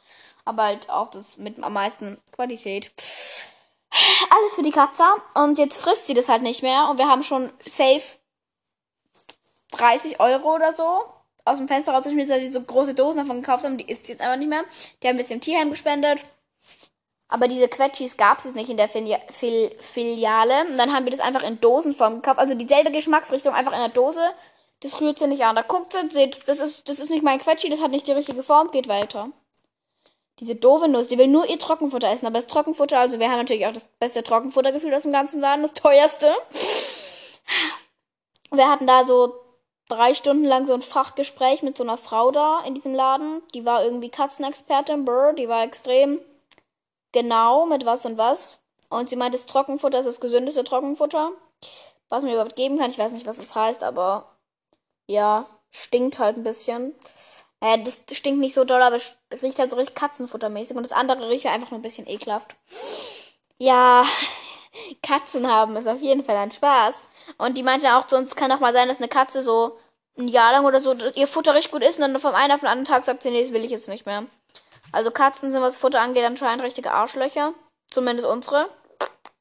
aber 0.44 0.64
halt 0.64 0.90
auch 0.90 1.08
das 1.08 1.36
mit 1.36 1.62
am 1.62 1.72
meisten 1.72 2.18
Qualität. 2.32 2.90
Alles 4.30 4.54
für 4.54 4.62
die 4.62 4.70
Katze. 4.70 5.04
Und 5.34 5.58
jetzt 5.58 5.76
frisst 5.76 6.06
sie 6.06 6.14
das 6.14 6.28
halt 6.28 6.42
nicht 6.42 6.62
mehr. 6.62 6.88
Und 6.90 6.98
wir 6.98 7.08
haben 7.08 7.22
schon 7.22 7.50
safe 7.64 8.02
30 9.76 10.20
Euro 10.20 10.54
oder 10.54 10.74
so 10.74 11.04
aus 11.44 11.58
dem 11.58 11.68
Fenster 11.68 11.92
rausgeschmissen, 11.92 12.30
dass 12.30 12.40
sie 12.40 12.52
so 12.52 12.60
große 12.60 12.94
Dosen 12.94 13.18
davon 13.18 13.42
gekauft 13.42 13.64
haben. 13.64 13.76
Die 13.76 13.90
isst 13.90 14.08
jetzt 14.08 14.22
einfach 14.22 14.36
nicht 14.36 14.48
mehr. 14.48 14.64
Die 15.02 15.08
haben 15.08 15.14
ein 15.14 15.18
bisschen 15.18 15.40
Tierheim 15.40 15.70
gespendet. 15.70 16.20
Aber 17.28 17.48
diese 17.48 17.68
Quetschis 17.68 18.16
gab 18.16 18.38
es 18.38 18.44
jetzt 18.44 18.54
nicht 18.54 18.70
in 18.70 18.76
der 18.76 18.88
Fili 18.88 19.16
Fil 19.30 19.70
Filiale. 19.92 20.66
Und 20.66 20.78
dann 20.78 20.94
haben 20.94 21.04
wir 21.04 21.10
das 21.10 21.20
einfach 21.20 21.42
in 21.42 21.60
Dosenform 21.60 22.16
gekauft. 22.16 22.38
Also 22.38 22.54
dieselbe 22.54 22.90
Geschmacksrichtung, 22.90 23.54
einfach 23.54 23.72
in 23.72 23.80
der 23.80 23.88
Dose. 23.88 24.22
Das 24.80 25.00
rührt 25.00 25.18
sie 25.18 25.26
nicht 25.26 25.44
an. 25.44 25.56
Da 25.56 25.62
guckt 25.62 25.92
sie, 25.92 26.08
seht, 26.10 26.46
das 26.46 26.60
ist, 26.60 26.88
das 26.88 26.98
ist 26.98 27.10
nicht 27.10 27.22
mein 27.22 27.40
Quetschi, 27.40 27.68
das 27.70 27.80
hat 27.80 27.90
nicht 27.90 28.06
die 28.06 28.12
richtige 28.12 28.42
Form, 28.42 28.70
geht 28.70 28.88
weiter. 28.88 29.30
Diese 30.40 30.56
doofe 30.56 30.88
Nuss, 30.88 31.08
die 31.08 31.18
will 31.18 31.28
nur 31.28 31.48
ihr 31.48 31.58
Trockenfutter 31.58 32.10
essen. 32.10 32.26
Aber 32.26 32.38
das 32.38 32.46
Trockenfutter, 32.46 32.98
also 32.98 33.18
wir 33.18 33.30
haben 33.30 33.38
natürlich 33.38 33.66
auch 33.66 33.72
das 33.72 33.84
beste 34.00 34.22
Trockenfuttergefühl 34.22 34.94
aus 34.94 35.02
dem 35.02 35.12
ganzen 35.12 35.40
Laden, 35.40 35.62
das 35.62 35.74
teuerste. 35.74 36.32
Wir 38.50 38.70
hatten 38.70 38.86
da 38.86 39.04
so 39.06 39.43
drei 39.88 40.14
Stunden 40.14 40.44
lang 40.44 40.66
so 40.66 40.74
ein 40.74 40.82
Fachgespräch 40.82 41.62
mit 41.62 41.76
so 41.76 41.82
einer 41.82 41.98
Frau 41.98 42.30
da 42.30 42.60
in 42.64 42.74
diesem 42.74 42.94
Laden. 42.94 43.42
Die 43.54 43.64
war 43.64 43.84
irgendwie 43.84 44.08
Katzenexpertin, 44.08 45.04
brr, 45.04 45.32
die 45.34 45.48
war 45.48 45.62
extrem 45.62 46.20
genau 47.12 47.66
mit 47.66 47.84
was 47.84 48.04
und 48.06 48.18
was. 48.18 48.60
Und 48.88 49.08
sie 49.08 49.16
meint, 49.16 49.34
das 49.34 49.46
Trockenfutter 49.46 49.98
ist 49.98 50.06
das 50.06 50.20
gesündeste 50.20 50.64
Trockenfutter, 50.64 51.32
was 52.08 52.24
mir 52.24 52.32
überhaupt 52.32 52.56
geben 52.56 52.78
kann. 52.78 52.90
Ich 52.90 52.98
weiß 52.98 53.12
nicht, 53.12 53.26
was 53.26 53.38
das 53.38 53.54
heißt, 53.54 53.82
aber 53.82 54.30
ja, 55.06 55.46
stinkt 55.70 56.18
halt 56.18 56.36
ein 56.36 56.44
bisschen. 56.44 56.94
Äh, 57.60 57.82
das 57.82 58.02
stinkt 58.12 58.40
nicht 58.40 58.54
so 58.54 58.64
doll, 58.64 58.82
aber 58.82 58.96
es 58.96 59.14
riecht 59.42 59.58
halt 59.58 59.70
so 59.70 59.76
richtig 59.76 59.96
Katzenfuttermäßig. 59.96 60.76
Und 60.76 60.82
das 60.82 60.92
andere 60.92 61.28
riecht 61.28 61.46
einfach 61.46 61.70
nur 61.70 61.80
ein 61.80 61.82
bisschen 61.82 62.06
ekelhaft. 62.06 62.54
Ja, 63.58 64.04
Katzen 65.02 65.50
haben 65.50 65.76
ist 65.76 65.88
auf 65.88 66.00
jeden 66.00 66.24
Fall 66.24 66.36
ein 66.36 66.50
Spaß. 66.50 67.08
Und 67.38 67.56
die 67.56 67.62
meinte 67.62 67.96
auch 67.96 68.06
zu 68.06 68.16
uns, 68.16 68.36
kann 68.36 68.52
auch 68.52 68.60
mal 68.60 68.72
sein, 68.72 68.88
dass 68.88 68.98
eine 68.98 69.08
Katze 69.08 69.42
so 69.42 69.78
ein 70.16 70.28
Jahr 70.28 70.52
lang 70.52 70.64
oder 70.64 70.80
so 70.80 70.94
ihr 71.14 71.26
Futter 71.26 71.54
richtig 71.54 71.72
gut 71.72 71.82
ist 71.82 71.98
und 71.98 72.02
dann 72.02 72.20
vom 72.20 72.34
einen 72.34 72.52
auf 72.52 72.60
den 72.60 72.68
anderen 72.68 72.84
Tag 72.84 73.04
sagt 73.04 73.22
sie, 73.22 73.30
nee, 73.30 73.42
das 73.42 73.52
will 73.52 73.64
ich 73.64 73.70
jetzt 73.70 73.88
nicht 73.88 74.06
mehr. 74.06 74.24
Also 74.92 75.10
Katzen 75.10 75.50
sind, 75.50 75.60
was 75.60 75.76
Futter 75.76 76.00
angeht, 76.00 76.24
anscheinend 76.24 76.64
richtige 76.64 76.92
Arschlöcher. 76.92 77.52
Zumindest 77.90 78.28
unsere. 78.28 78.68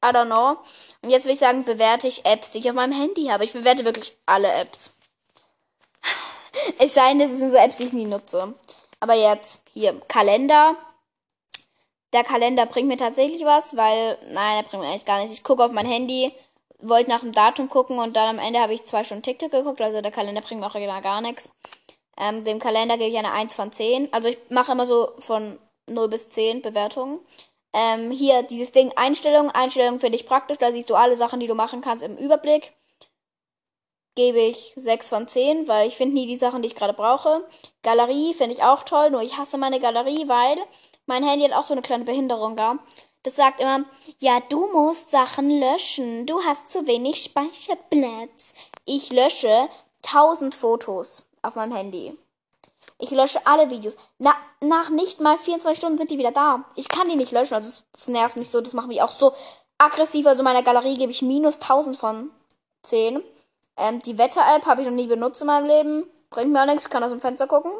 I 0.04 0.08
don't 0.08 0.26
know. 0.26 0.58
Und 1.02 1.10
jetzt 1.10 1.26
will 1.26 1.32
ich 1.32 1.38
sagen, 1.38 1.64
bewerte 1.64 2.08
ich 2.08 2.26
Apps, 2.26 2.50
die 2.50 2.58
ich 2.58 2.68
auf 2.68 2.74
meinem 2.74 2.92
Handy 2.92 3.26
habe. 3.26 3.44
Ich 3.44 3.52
bewerte 3.52 3.84
wirklich 3.84 4.16
alle 4.26 4.52
Apps. 4.52 4.96
Es 6.78 6.94
sei 6.94 7.08
denn, 7.08 7.18
das 7.20 7.30
sind 7.30 7.50
so 7.50 7.56
Apps, 7.56 7.78
die 7.78 7.84
ich 7.84 7.92
nie 7.92 8.04
nutze. 8.04 8.54
Aber 9.00 9.14
jetzt 9.14 9.62
hier 9.72 10.00
Kalender. 10.08 10.76
Der 12.12 12.24
Kalender 12.24 12.66
bringt 12.66 12.88
mir 12.88 12.96
tatsächlich 12.96 13.44
was, 13.44 13.76
weil, 13.76 14.18
nein, 14.30 14.62
der 14.62 14.68
bringt 14.68 14.82
mir 14.82 14.88
eigentlich 14.88 15.04
gar 15.04 15.18
nichts. 15.18 15.34
Ich 15.34 15.42
gucke 15.42 15.64
auf 15.64 15.72
mein 15.72 15.86
Handy, 15.86 16.32
wollte 16.88 17.10
nach 17.10 17.20
dem 17.20 17.32
Datum 17.32 17.68
gucken 17.68 17.98
und 17.98 18.14
dann 18.14 18.38
am 18.38 18.44
Ende 18.44 18.60
habe 18.60 18.74
ich 18.74 18.84
zwei 18.84 19.04
Stunden 19.04 19.22
TikTok 19.22 19.50
geguckt. 19.50 19.80
Also 19.80 20.00
der 20.00 20.10
Kalender 20.10 20.40
bringt 20.40 20.60
mir 20.60 20.66
auch 20.66 21.02
gar 21.02 21.20
nichts. 21.20 21.52
Ähm, 22.18 22.44
dem 22.44 22.58
Kalender 22.58 22.96
gebe 22.96 23.10
ich 23.10 23.18
eine 23.18 23.32
1 23.32 23.54
von 23.54 23.72
10. 23.72 24.12
Also 24.12 24.28
ich 24.28 24.38
mache 24.50 24.72
immer 24.72 24.86
so 24.86 25.12
von 25.18 25.58
0 25.88 26.08
bis 26.08 26.30
10 26.30 26.62
Bewertungen. 26.62 27.18
Ähm, 27.72 28.10
hier 28.10 28.42
dieses 28.42 28.72
Ding 28.72 28.92
Einstellungen. 28.96 29.50
Einstellungen 29.50 30.00
finde 30.00 30.16
ich 30.16 30.26
praktisch. 30.26 30.58
Da 30.58 30.72
siehst 30.72 30.90
du 30.90 30.94
alle 30.94 31.16
Sachen, 31.16 31.40
die 31.40 31.46
du 31.46 31.54
machen 31.54 31.80
kannst 31.80 32.04
im 32.04 32.16
Überblick 32.16 32.72
gebe 34.14 34.40
ich 34.40 34.72
6 34.76 35.08
von 35.08 35.28
10, 35.28 35.68
weil 35.68 35.88
ich 35.88 35.96
finde 35.96 36.14
nie 36.14 36.26
die 36.26 36.36
Sachen, 36.36 36.62
die 36.62 36.68
ich 36.68 36.76
gerade 36.76 36.92
brauche. 36.92 37.44
Galerie 37.82 38.34
finde 38.34 38.54
ich 38.54 38.62
auch 38.62 38.82
toll, 38.82 39.10
nur 39.10 39.22
ich 39.22 39.36
hasse 39.36 39.58
meine 39.58 39.80
Galerie, 39.80 40.28
weil 40.28 40.56
mein 41.06 41.24
Handy 41.24 41.44
hat 41.44 41.52
auch 41.52 41.64
so 41.64 41.74
eine 41.74 41.82
kleine 41.82 42.04
Behinderung 42.04 42.56
da. 42.56 42.78
Das 43.24 43.36
sagt 43.36 43.58
immer, 43.58 43.84
ja, 44.18 44.38
du 44.50 44.66
musst 44.70 45.10
Sachen 45.10 45.58
löschen. 45.58 46.26
Du 46.26 46.44
hast 46.44 46.70
zu 46.70 46.86
wenig 46.86 47.24
Speicherplatz. 47.24 48.54
Ich 48.84 49.10
lösche 49.10 49.68
1000 50.06 50.54
Fotos 50.54 51.26
auf 51.40 51.54
meinem 51.56 51.74
Handy. 51.74 52.16
Ich 52.98 53.10
lösche 53.10 53.46
alle 53.46 53.70
Videos. 53.70 53.96
Na, 54.18 54.34
nach 54.60 54.90
nicht 54.90 55.20
mal 55.20 55.38
24 55.38 55.78
Stunden 55.78 55.96
sind 55.96 56.10
die 56.10 56.18
wieder 56.18 56.32
da. 56.32 56.64
Ich 56.76 56.88
kann 56.88 57.08
die 57.08 57.16
nicht 57.16 57.32
löschen. 57.32 57.54
Also 57.54 57.82
das 57.92 58.08
nervt 58.08 58.36
mich 58.36 58.50
so. 58.50 58.60
Das 58.60 58.74
macht 58.74 58.88
mich 58.88 59.00
auch 59.00 59.10
so 59.10 59.32
aggressiv. 59.78 60.26
Also 60.26 60.42
meiner 60.42 60.62
Galerie 60.62 60.98
gebe 60.98 61.10
ich 61.10 61.22
minus 61.22 61.54
1000 61.56 61.96
von 61.96 62.30
10. 62.82 63.22
Ähm, 63.78 64.02
die 64.02 64.18
Wetter-App 64.18 64.66
habe 64.66 64.82
ich 64.82 64.86
noch 64.86 64.94
nie 64.94 65.06
benutzt 65.06 65.40
in 65.40 65.46
meinem 65.46 65.66
Leben. 65.66 66.06
Bringt 66.28 66.52
mir 66.52 66.60
auch 66.60 66.66
nichts. 66.66 66.90
Kann 66.90 67.02
aus 67.02 67.10
dem 67.10 67.22
Fenster 67.22 67.46
gucken. 67.46 67.72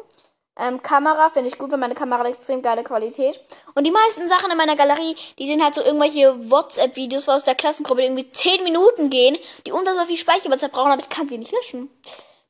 Ähm, 0.57 0.81
Kamera 0.81 1.29
finde 1.29 1.49
ich 1.49 1.57
gut, 1.57 1.71
weil 1.71 1.77
meine 1.77 1.95
Kamera 1.95 2.19
hat 2.19 2.27
extrem 2.27 2.61
geile 2.61 2.83
Qualität. 2.83 3.39
Und 3.73 3.85
die 3.85 3.91
meisten 3.91 4.27
Sachen 4.29 4.49
in 4.51 4.57
meiner 4.57 4.75
Galerie, 4.75 5.17
die 5.37 5.47
sind 5.47 5.61
halt 5.61 5.75
so 5.75 5.81
irgendwelche 5.81 6.49
WhatsApp-Videos, 6.49 7.27
wo 7.27 7.33
aus 7.33 7.43
der 7.43 7.55
Klassengruppe 7.55 8.03
irgendwie 8.03 8.31
10 8.31 8.63
Minuten 8.63 9.09
gehen, 9.09 9.37
die 9.65 9.73
unter 9.73 9.93
so 9.95 10.05
viel 10.05 10.17
Speicherplatz 10.17 10.67
brauchen, 10.69 10.91
aber 10.91 11.01
ich 11.01 11.09
kann 11.09 11.27
sie 11.27 11.37
nicht 11.37 11.51
löschen. 11.51 11.89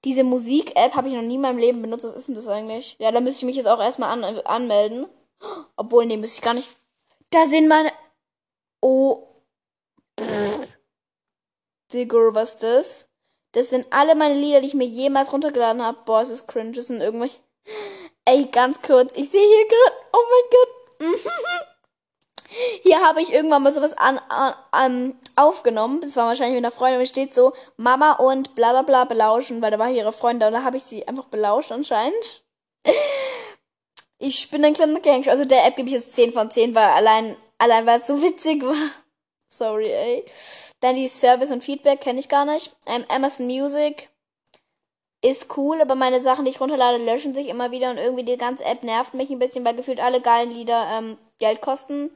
Diese 0.03 0.23
Musik-App 0.23 0.93
habe 0.93 1.07
ich 1.07 1.15
noch 1.15 1.23
nie 1.23 1.35
in 1.35 1.41
meinem 1.41 1.57
Leben 1.57 1.81
benutzt. 1.81 2.05
Was 2.05 2.13
ist 2.13 2.27
denn 2.27 2.35
das 2.35 2.47
eigentlich? 2.47 2.95
Ja, 2.99 3.11
da 3.11 3.21
müsste 3.21 3.39
ich 3.39 3.45
mich 3.47 3.55
jetzt 3.55 3.67
auch 3.67 3.79
erstmal 3.79 4.11
an 4.11 4.39
anmelden. 4.41 5.07
Obwohl, 5.75 6.05
nee, 6.05 6.17
müsste 6.17 6.37
ich 6.37 6.43
gar 6.43 6.53
nicht. 6.53 6.69
Da 7.31 7.45
sind 7.45 7.67
meine. 7.67 7.91
Oh. 8.81 9.23
Digga, 11.91 12.35
was 12.35 12.53
ist 12.53 12.63
das? 12.63 13.09
Das 13.53 13.71
sind 13.71 13.87
alle 13.89 14.13
meine 14.15 14.35
Lieder, 14.35 14.61
die 14.61 14.67
ich 14.67 14.73
mir 14.75 14.85
jemals 14.85 15.33
runtergeladen 15.33 15.81
habe. 15.81 15.97
Boah, 16.05 16.21
es 16.21 16.29
ist 16.29 16.47
cringe. 16.47 16.73
Das 16.73 16.87
sind 16.87 17.01
irgendwelche. 17.01 17.39
Ey, 18.25 18.45
ganz 18.51 18.81
kurz. 18.81 19.13
Ich 19.15 19.29
sehe 19.29 19.47
hier 19.47 19.67
gerade. 19.67 19.95
Oh 20.13 20.23
mein 20.31 20.49
Gott. 20.51 21.21
Hier 22.83 23.01
habe 23.01 23.21
ich 23.21 23.33
irgendwann 23.33 23.63
mal 23.63 23.73
sowas 23.73 23.97
an, 23.97 24.19
an, 24.29 24.53
an, 24.71 25.19
aufgenommen. 25.35 25.99
Das 26.01 26.15
war 26.15 26.27
wahrscheinlich 26.27 26.55
mit 26.55 26.63
einer 26.63 26.71
Freundin. 26.71 27.01
Und 27.01 27.07
steht 27.07 27.35
so, 27.35 27.53
Mama 27.77 28.13
und 28.13 28.55
bla 28.55 28.71
bla 28.71 28.81
bla 28.83 29.03
belauschen, 29.03 29.61
weil 29.61 29.71
da 29.71 29.79
war 29.79 29.89
ihre 29.89 30.13
Freundin. 30.13 30.47
Und 30.47 30.53
da 30.53 30.63
habe 30.63 30.77
ich 30.77 30.83
sie 30.83 31.07
einfach 31.07 31.25
belauscht 31.25 31.71
anscheinend. 31.71 32.43
Ich 34.17 34.49
bin 34.49 34.63
ein 34.63 34.73
kleiner 34.73 35.01
Gangster. 35.01 35.31
Also 35.31 35.45
der 35.45 35.65
App 35.65 35.75
gebe 35.75 35.89
ich 35.89 35.95
jetzt 35.95 36.13
10 36.13 36.31
von 36.31 36.49
10, 36.49 36.73
weil 36.73 36.85
allein, 36.85 37.35
allein 37.57 37.85
weil 37.85 37.99
es 37.99 38.07
so 38.07 38.21
witzig 38.21 38.63
war. 38.63 38.89
Sorry, 39.49 39.91
ey. 39.91 40.25
Dann 40.79 40.95
die 40.95 41.07
Service 41.07 41.51
und 41.51 41.63
Feedback 41.63 42.01
kenne 42.01 42.19
ich 42.19 42.29
gar 42.29 42.45
nicht. 42.45 42.75
Ähm, 42.87 43.05
Amazon 43.09 43.47
Music 43.47 44.09
ist 45.31 45.57
cool, 45.57 45.81
aber 45.81 45.95
meine 45.95 46.21
Sachen, 46.21 46.45
die 46.45 46.51
ich 46.51 46.61
runterlade, 46.61 47.03
löschen 47.03 47.33
sich 47.33 47.47
immer 47.47 47.71
wieder 47.71 47.89
und 47.91 47.97
irgendwie 47.97 48.23
die 48.23 48.37
ganze 48.37 48.65
App 48.65 48.83
nervt 48.83 49.13
mich 49.13 49.29
ein 49.29 49.39
bisschen, 49.39 49.65
weil 49.65 49.75
gefühlt 49.75 49.99
alle 49.99 50.21
geilen 50.21 50.51
Lieder 50.51 50.87
ähm, 50.91 51.17
Geld 51.39 51.61
kosten. 51.61 52.11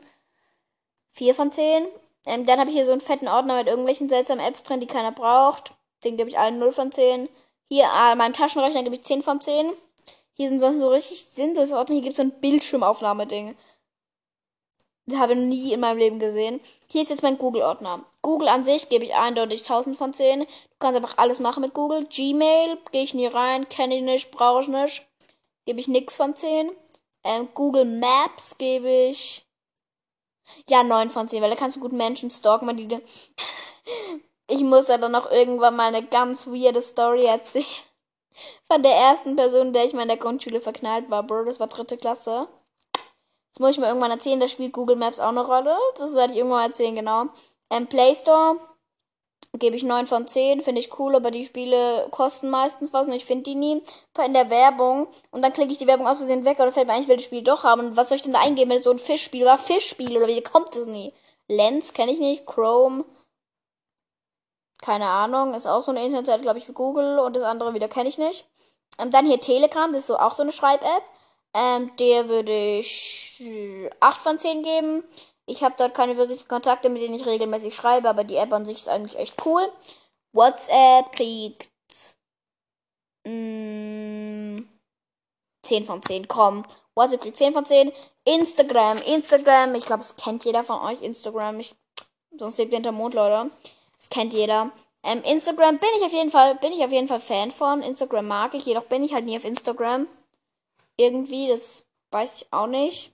4 1.12 1.34
von 1.36 1.52
10. 1.52 1.88
Ähm, 2.26 2.46
dann 2.46 2.60
habe 2.60 2.70
ich 2.70 2.76
hier 2.76 2.86
so 2.86 2.92
einen 2.92 3.02
fetten 3.02 3.28
Ordner 3.28 3.58
mit 3.58 3.68
irgendwelchen 3.68 4.10
seltsamen 4.10 4.46
Apps 4.46 4.64
drin, 4.64 4.80
die 4.80 4.88
keiner 4.88 5.12
braucht. 5.12 5.74
Den 6.04 6.18
gebe 6.18 6.30
ich 6.30 6.38
allen 6.38 6.60
0 6.60 6.72
von 6.72 6.92
10. 6.92 7.30
Hier 7.68 7.86
äh, 7.86 8.16
meinem 8.16 8.34
Taschenrechner 8.34 8.84
gebe 8.84 8.96
ich 8.96 9.04
10 9.04 9.24
von 9.24 9.42
10. 9.42 9.72
Hier 10.34 10.50
sind 10.50 10.60
sonst 10.60 10.80
so 10.80 10.90
richtig 10.90 11.26
sinnlose 11.32 11.76
Ordner. 11.76 11.96
Hier 11.96 12.04
gibt 12.04 12.14
es 12.14 12.18
so 12.18 12.24
ein 12.24 12.40
Bildschirmaufnahmeding. 12.40 13.56
Habe 15.18 15.36
nie 15.36 15.74
in 15.74 15.80
meinem 15.80 15.98
Leben 15.98 16.20
gesehen. 16.20 16.60
Hier 16.88 17.02
ist 17.02 17.10
jetzt 17.10 17.24
mein 17.24 17.38
Google-Ordner. 17.38 18.04
Google 18.22 18.48
an 18.50 18.64
sich 18.64 18.90
gebe 18.90 19.06
ich 19.06 19.16
eindeutig 19.16 19.62
1000 19.62 19.98
von 19.98 20.14
10. 20.14 20.42
Du 20.42 20.46
kannst 20.80 20.98
einfach 20.98 21.18
alles 21.18 21.40
machen 21.40 21.62
mit 21.62 21.74
Google. 21.74 22.06
Gmail 22.06 22.78
gehe 22.92 23.04
ich 23.04 23.14
nie 23.14 23.28
rein, 23.28 23.70
kenne 23.70 23.98
ich 23.98 24.04
nicht, 24.04 24.32
brauche 24.32 24.62
ich 24.62 24.68
nicht. 24.68 25.06
Gebe 25.66 25.80
ich 25.80 25.88
nix 25.88 26.16
von 26.16 26.36
10. 26.36 26.72
Ähm, 27.24 27.50
Google 27.54 27.86
Maps 27.86 28.58
gebe 28.58 28.90
ich 28.90 29.46
ja 30.68 30.84
9 30.84 31.10
von 31.10 31.28
10, 31.28 31.42
weil 31.42 31.50
da 31.50 31.56
kannst 31.56 31.78
du 31.78 31.82
gut 31.82 31.94
Menschen 31.94 32.32
stalken, 32.32 32.68
weil 32.68 32.76
die 32.76 32.88
Ich 34.48 34.62
muss 34.62 34.88
ja 34.88 34.98
dann 34.98 35.12
noch 35.12 35.30
irgendwann 35.30 35.76
mal 35.76 35.94
eine 35.94 36.04
ganz 36.04 36.48
weirde 36.48 36.82
Story 36.82 37.26
erzählen. 37.26 37.66
Von 38.72 38.82
der 38.82 38.96
ersten 38.96 39.36
Person, 39.36 39.74
der 39.74 39.86
ich 39.86 39.94
mal 39.94 40.04
in 40.04 40.08
der 40.08 40.18
Grundschule 40.18 40.60
verknallt 40.60 41.10
war, 41.10 41.24
Bro, 41.24 41.46
das 41.46 41.60
war 41.60 41.68
dritte 41.68 41.98
Klasse. 41.98 42.48
Das 43.54 43.60
muss 43.60 43.72
ich 43.72 43.78
mir 43.80 43.88
irgendwann 43.88 44.12
erzählen, 44.12 44.40
da 44.40 44.48
spielt 44.48 44.74
Google 44.74 44.96
Maps 44.96 45.20
auch 45.20 45.30
eine 45.30 45.46
Rolle. 45.46 45.76
Das 45.98 46.14
werde 46.16 46.34
ich 46.34 46.40
irgendwann 46.40 46.70
erzählen, 46.70 46.96
genau. 46.96 47.26
Ähm, 47.70 47.88
Play 47.88 48.16
Store 48.16 48.58
gebe 49.58 49.76
ich 49.76 49.84
9 49.84 50.06
von 50.06 50.28
10, 50.28 50.62
finde 50.62 50.80
ich 50.82 51.00
cool, 51.00 51.16
aber 51.16 51.32
die 51.32 51.46
Spiele 51.46 52.08
kosten 52.12 52.50
meistens 52.50 52.94
was 52.94 53.08
und 53.08 53.14
ich 53.14 53.26
finde 53.26 53.44
die 53.44 53.56
nie. 53.56 53.84
In 54.24 54.34
der 54.34 54.50
Werbung 54.50 55.08
und 55.32 55.42
dann 55.42 55.54
klicke 55.54 55.72
ich 55.72 55.80
die 55.80 55.88
Werbung 55.88 56.08
aus 56.08 56.18
Versehen 56.18 56.46
weg 56.46 56.60
oder 56.60 56.72
fällt 56.72 56.88
mir 56.88 56.94
ein, 56.94 57.02
ich 57.02 57.08
will 57.08 57.18
das 57.18 57.26
Spiel 57.26 57.42
doch 57.42 57.64
haben. 57.64 57.88
Und 57.88 57.98
was 57.98 58.10
soll 58.10 58.18
ich 58.18 58.22
denn 58.22 58.34
da 58.34 58.42
eingeben, 58.42 58.70
wenn 58.70 58.78
es 58.78 58.84
so 58.84 58.92
ein 58.92 59.00
Fischspiel 59.00 59.46
war? 59.46 59.58
Fischspiel 59.58 60.18
oder 60.18 60.28
wie 60.28 60.42
kommt 60.42 60.76
es 60.76 60.86
nie? 60.86 61.14
Lens 61.48 61.94
kenne 61.94 62.12
ich 62.12 62.20
nicht, 62.20 62.46
Chrome, 62.46 63.06
keine 64.82 65.08
Ahnung, 65.08 65.54
ist 65.54 65.68
auch 65.68 65.84
so 65.84 65.92
eine 65.92 66.04
Internetseite, 66.04 66.42
glaube 66.42 66.60
ich, 66.60 66.66
für 66.66 66.74
Google 66.74 67.20
und 67.20 67.36
das 67.36 67.44
andere 67.44 67.74
wieder 67.74 67.88
kenne 67.88 68.10
ich 68.10 68.18
nicht. 68.18 68.48
Und 68.98 69.14
dann 69.14 69.26
hier 69.26 69.40
Telegram, 69.40 69.92
das 69.92 70.02
ist 70.02 70.08
so 70.08 70.18
auch 70.18 70.36
so 70.36 70.44
eine 70.44 70.52
Schreib-App. 70.52 71.04
Ähm, 71.54 71.92
der 71.98 72.30
würde 72.30 72.80
ich 72.80 73.42
8 74.00 74.22
von 74.22 74.40
10 74.40 74.64
geben. 74.64 75.04
Ich 75.46 75.64
habe 75.64 75.76
dort 75.78 75.96
keine 75.96 76.16
wirklichen 76.18 76.48
Kontakte, 76.48 76.90
mit 76.90 77.02
denen 77.02 77.16
ich 77.16 77.26
regelmäßig 77.26 77.76
schreibe, 77.76 78.10
aber 78.10 78.24
die 78.24 78.36
App 78.36 78.54
an 78.54 78.66
sich 78.66 78.78
ist 78.78 78.90
eigentlich 78.90 79.18
echt 79.18 79.46
cool. 79.46 79.68
WhatsApp 80.32 81.12
kriegt 81.12 81.70
mh, 83.26 83.32
mm, 83.32 84.70
10 85.64 85.86
von 85.86 86.04
10. 86.04 86.28
Komm. 86.28 86.64
WhatsApp 86.96 87.22
kriegt 87.22 87.38
10 87.38 87.54
von 87.54 87.66
10. 87.66 87.92
Instagram, 88.26 89.00
Instagram, 89.00 89.74
ich 89.76 89.86
glaube, 89.86 90.02
es 90.02 90.16
kennt 90.16 90.46
jeder 90.46 90.64
von 90.64 90.82
euch. 90.82 91.02
Instagram, 91.02 91.60
ich, 91.60 91.74
sonst 92.38 92.58
lebt 92.60 92.72
ihr 92.72 92.78
hinter 92.78 92.92
Mond, 92.92 93.16
Leute. 93.16 93.50
Das 93.98 94.10
kennt 94.10 94.34
jeder. 94.34 94.72
Ähm, 95.04 95.24
Instagram 95.24 95.80
bin 95.80 95.90
ich 95.98 96.04
auf 96.04 96.14
jeden 96.14 96.30
Fall, 96.30 96.56
bin 96.56 96.74
ich 96.74 96.84
auf 96.84 96.92
jeden 96.92 97.08
Fall 97.08 97.20
Fan 97.20 97.52
von. 97.52 97.82
Instagram 97.82 98.28
mag 98.28 98.54
ich, 98.54 98.66
jedoch 98.66 98.84
bin 98.84 99.04
ich 99.04 99.14
halt 99.14 99.26
nie 99.26 99.38
auf 99.38 99.46
Instagram. 99.46 100.08
Irgendwie, 101.00 101.48
das 101.48 101.88
weiß 102.12 102.42
ich 102.42 102.54
auch 102.54 102.68
nicht 102.68 103.12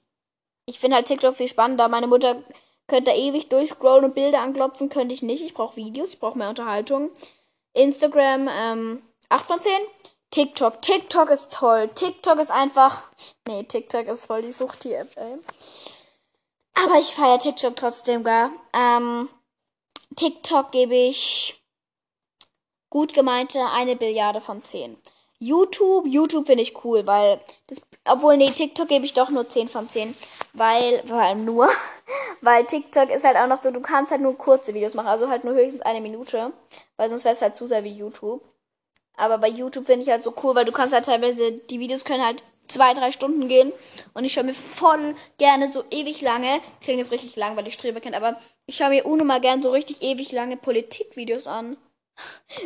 ich 0.65 0.80
finde 0.80 0.96
halt 0.96 1.08
TikTok 1.08 1.36
viel 1.36 1.48
spannender. 1.48 1.88
Meine 1.88 2.08
Mutter 2.08 2.44
könnte 2.88 3.12
da 3.12 3.18
ewig 3.18 3.50
durchscrollen 3.50 4.06
und 4.06 4.15
Bilder 4.15 4.42
anglotzen, 4.42 4.89
könnte 4.89 5.13
ich 5.13 5.22
nicht. 5.22 5.44
Ich 5.44 5.54
brauche 5.54 5.75
Videos, 5.75 6.13
ich 6.13 6.20
brauche 6.20 6.38
mehr 6.38 6.50
Unterhaltung. 6.50 7.12
Instagram, 7.74 8.50
ähm, 8.51 9.04
8 9.30 9.46
von 9.46 9.62
10. 9.62 9.72
TikTok. 10.32 10.82
TikTok 10.82 11.30
ist 11.30 11.54
toll. 11.54 11.89
TikTok 11.94 12.39
ist 12.39 12.51
einfach. 12.51 13.12
Nee, 13.48 13.63
TikTok 13.63 14.08
ist 14.08 14.25
voll 14.25 14.42
die 14.42 14.51
Sucht 14.51 14.86
App, 14.86 15.15
ey. 15.15 15.38
Aber 16.74 17.00
ich 17.00 17.08
feiere 17.08 17.39
TikTok 17.39 17.75
trotzdem 17.75 18.24
gar. 18.24 18.51
Ähm, 18.74 19.30
TikTok 20.15 20.72
gebe 20.72 20.96
ich 20.96 21.62
gut 22.89 23.13
gemeinte 23.13 23.65
eine 23.65 23.96
Billiarde 23.96 24.42
von 24.42 24.63
10. 24.63 24.98
YouTube, 25.39 26.08
YouTube 26.08 26.48
finde 26.48 26.63
ich 26.63 26.84
cool, 26.84 27.06
weil 27.06 27.39
das, 27.68 27.82
obwohl, 28.06 28.38
nee, 28.38 28.51
TikTok 28.51 28.88
gebe 28.88 29.06
ich 29.06 29.13
doch 29.13 29.30
nur 29.30 29.48
10 29.48 29.68
von 29.68 29.89
10, 29.89 30.15
weil, 30.54 31.04
vor 31.06 31.18
allem 31.18 31.46
nur, 31.46 31.70
weil 32.42 32.65
TikTok 32.65 33.10
ist 33.10 33.25
halt 33.25 33.38
auch 33.38 33.48
noch 33.48 33.62
so, 33.62 33.72
du 33.72 33.82
kannst 33.82 34.12
halt 34.12 34.22
nur 34.22 34.38
kurze 34.38 34.74
Videos 34.74 34.94
machen, 34.94 35.08
also 35.08 35.30
halt 35.30 35.44
nur 35.44 35.54
höchstens 35.54 35.82
eine 35.82 36.01
Minute, 36.01 36.54
weil 36.98 37.10
sonst 37.10 37.25
wäre 37.25 37.36
es 37.36 37.42
halt 37.42 37.56
zu 37.56 37.68
sehr 37.68 37.84
wie 37.84 37.94
YouTube. 37.94 38.42
Aber 39.18 39.38
bei 39.38 39.48
YouTube 39.48 39.86
finde 39.86 40.04
ich 40.04 40.10
halt 40.10 40.24
so 40.24 40.34
cool, 40.44 40.56
weil 40.56 40.65
du 40.65 40.72
kannst 40.72 40.94
halt 40.94 41.06
teilweise, 41.06 41.54
die 41.54 41.80
Videos 41.80 42.04
können 42.04 42.25
halt 42.25 42.44
zwei, 42.68 42.94
drei 42.94 43.12
Stunden 43.12 43.48
gehen 43.48 43.72
und 44.13 44.25
ich 44.25 44.34
schaue 44.34 44.46
mir 44.46 44.54
voll 44.54 45.15
gerne 45.38 45.72
so 45.72 45.84
ewig 45.92 46.22
lange, 46.22 46.60
klingt 46.82 47.00
jetzt 47.00 47.12
richtig 47.12 47.36
lang, 47.36 47.56
weil 47.56 47.68
ich 47.68 47.75
Streber 47.75 48.00
kenne, 48.00 48.18
aber 48.18 48.38
ich 48.65 48.77
schaue 48.77 48.89
mir 48.89 49.06
unnormal 49.06 49.42
gern 49.42 49.62
so 49.62 49.72
richtig 49.72 50.01
ewig 50.01 50.32
lange 50.32 50.58
Politikvideos 50.58 51.48
an. 51.48 51.77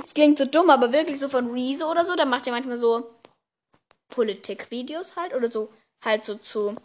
Es 0.03 0.13
klingt 0.13 0.37
so 0.37 0.45
dumm, 0.45 0.69
aber 0.69 0.91
wirklich 0.91 1.19
so 1.19 1.27
von 1.27 1.51
Rezo 1.51 1.89
oder 1.89 2.05
so, 2.05 2.15
da 2.15 2.25
macht 2.25 2.45
ihr 2.45 2.51
manchmal 2.51 2.77
so 2.77 3.09
Politikvideos 4.09 5.15
halt 5.15 5.33
oder 5.33 5.49
so 5.49 5.69
halt 6.03 6.23
so 6.23 6.35
zu 6.35 6.75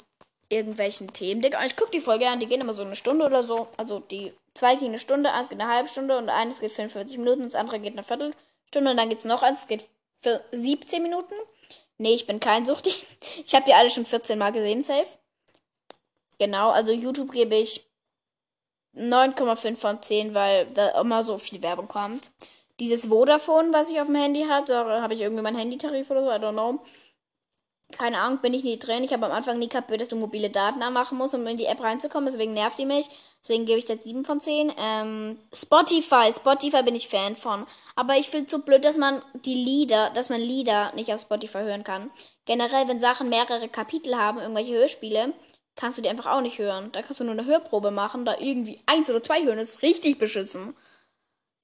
irgendwelchen 0.49 1.13
Themen. 1.13 1.43
Ich 1.43 1.77
gucke 1.77 1.91
die 1.91 2.01
voll 2.01 2.19
gern, 2.19 2.41
die 2.41 2.47
gehen 2.47 2.61
immer 2.61 2.75
so 2.75 2.83
eine 2.83 2.97
Stunde 2.97 3.27
oder 3.27 3.43
so. 3.43 3.69
Also 3.77 3.99
die 3.99 4.33
zwei 4.55 4.77
gehen 4.77 4.89
eine 4.89 4.99
Stunde, 4.99 5.33
eins 5.33 5.49
geht 5.49 5.61
eine 5.61 5.73
halbe 5.73 5.89
Stunde 5.89 6.17
und 6.17 6.29
eines 6.29 6.61
geht 6.61 6.73
45 6.73 7.19
Minuten 7.19 7.43
und 7.43 7.53
das 7.53 7.61
andere 7.61 7.81
geht 7.81 7.95
eine 7.95 8.05
Viertelstunde 8.05 8.91
und 8.91 8.97
dann 8.97 9.09
geht 9.09 9.19
es 9.19 9.25
noch 9.25 9.43
eins, 9.43 9.61
es 9.61 9.69
geht 9.69 9.85
für 10.21 10.43
17 10.53 11.03
Minuten. 11.03 11.35
Nee, 11.99 12.15
ich 12.15 12.27
bin 12.27 12.41
kein 12.41 12.67
Suchtig. 12.67 13.07
Ich 13.45 13.55
habe 13.55 13.65
die 13.67 13.75
alle 13.75 13.91
schon 13.91 14.07
14 14.07 14.39
Mal 14.39 14.53
gesehen, 14.53 14.83
safe. 14.83 15.07
Genau, 16.39 16.71
also 16.71 16.93
YouTube 16.93 17.33
gebe 17.33 17.55
ich 17.55 17.87
9,5 18.97 19.77
von 19.77 20.03
10, 20.03 20.35
weil 20.35 20.67
da 20.67 21.01
immer 21.01 21.23
so 21.23 21.39
viel 21.39 21.63
Werbung 21.63 21.89
kommt. 21.89 22.31
Dieses 22.81 23.07
Vodafone, 23.07 23.73
was 23.73 23.91
ich 23.91 24.01
auf 24.01 24.07
dem 24.07 24.17
Handy 24.17 24.47
habe, 24.49 24.67
da 24.67 25.03
habe 25.03 25.15
ich 25.15 25.21
irgendwie 25.21 25.43
meinen 25.43 25.59
Handytarif 25.59 26.11
oder 26.11 26.25
so, 26.25 26.31
I 26.31 26.35
don't 26.35 26.53
know. 26.53 26.81
Keine 27.93 28.19
Ahnung, 28.19 28.41
bin 28.41 28.55
ich 28.55 28.65
nie 28.65 28.79
drin. 28.79 29.05
Ich 29.05 29.13
habe 29.13 29.27
am 29.27 29.33
Anfang 29.33 29.59
nie 29.59 29.69
kapiert, 29.69 30.01
dass 30.01 30.09
du 30.09 30.17
mobile 30.17 30.51
Daten 30.51 30.83
anmachen 30.83 31.17
musst, 31.17 31.35
um 31.35 31.47
in 31.47 31.57
die 31.57 31.67
App 31.67 31.81
reinzukommen. 31.81 32.27
Deswegen 32.27 32.53
nervt 32.53 32.79
die 32.79 32.87
mich. 32.87 33.09
Deswegen 33.41 33.67
gebe 33.67 33.79
ich 33.79 33.85
da 33.85 33.97
7 33.97 34.25
von 34.25 34.41
10. 34.41 34.73
Ähm, 34.77 35.39
Spotify. 35.53 36.33
Spotify 36.33 36.83
bin 36.83 36.95
ich 36.95 37.09
Fan 37.09 37.37
von. 37.37 37.67
Aber 37.95 38.17
ich 38.17 38.31
finde 38.31 38.47
es 38.47 38.51
so 38.51 38.59
blöd, 38.59 38.85
dass 38.85 38.97
man 38.97 39.23
die 39.35 39.55
Lieder, 39.55 40.11
dass 40.11 40.31
man 40.31 40.41
Lieder 40.41 40.93
nicht 40.95 41.13
auf 41.13 41.21
Spotify 41.21 41.59
hören 41.59 41.85
kann. 41.85 42.11
Generell, 42.47 42.89
wenn 42.89 42.99
Sachen 42.99 43.29
mehrere 43.29 43.69
Kapitel 43.69 44.17
haben, 44.17 44.41
irgendwelche 44.41 44.75
Hörspiele, 44.75 45.35
kannst 45.77 45.99
du 45.99 46.03
die 46.03 46.09
einfach 46.09 46.27
auch 46.27 46.41
nicht 46.41 46.59
hören. 46.59 46.91
Da 46.93 47.03
kannst 47.03 47.21
du 47.21 47.25
nur 47.25 47.33
eine 47.33 47.47
Hörprobe 47.47 47.91
machen, 47.91 48.25
da 48.25 48.37
irgendwie 48.39 48.81
eins 48.87 49.11
oder 49.11 49.23
zwei 49.23 49.43
hören. 49.45 49.59
Das 49.59 49.71
ist 49.71 49.83
richtig 49.83 50.19
beschissen. 50.19 50.77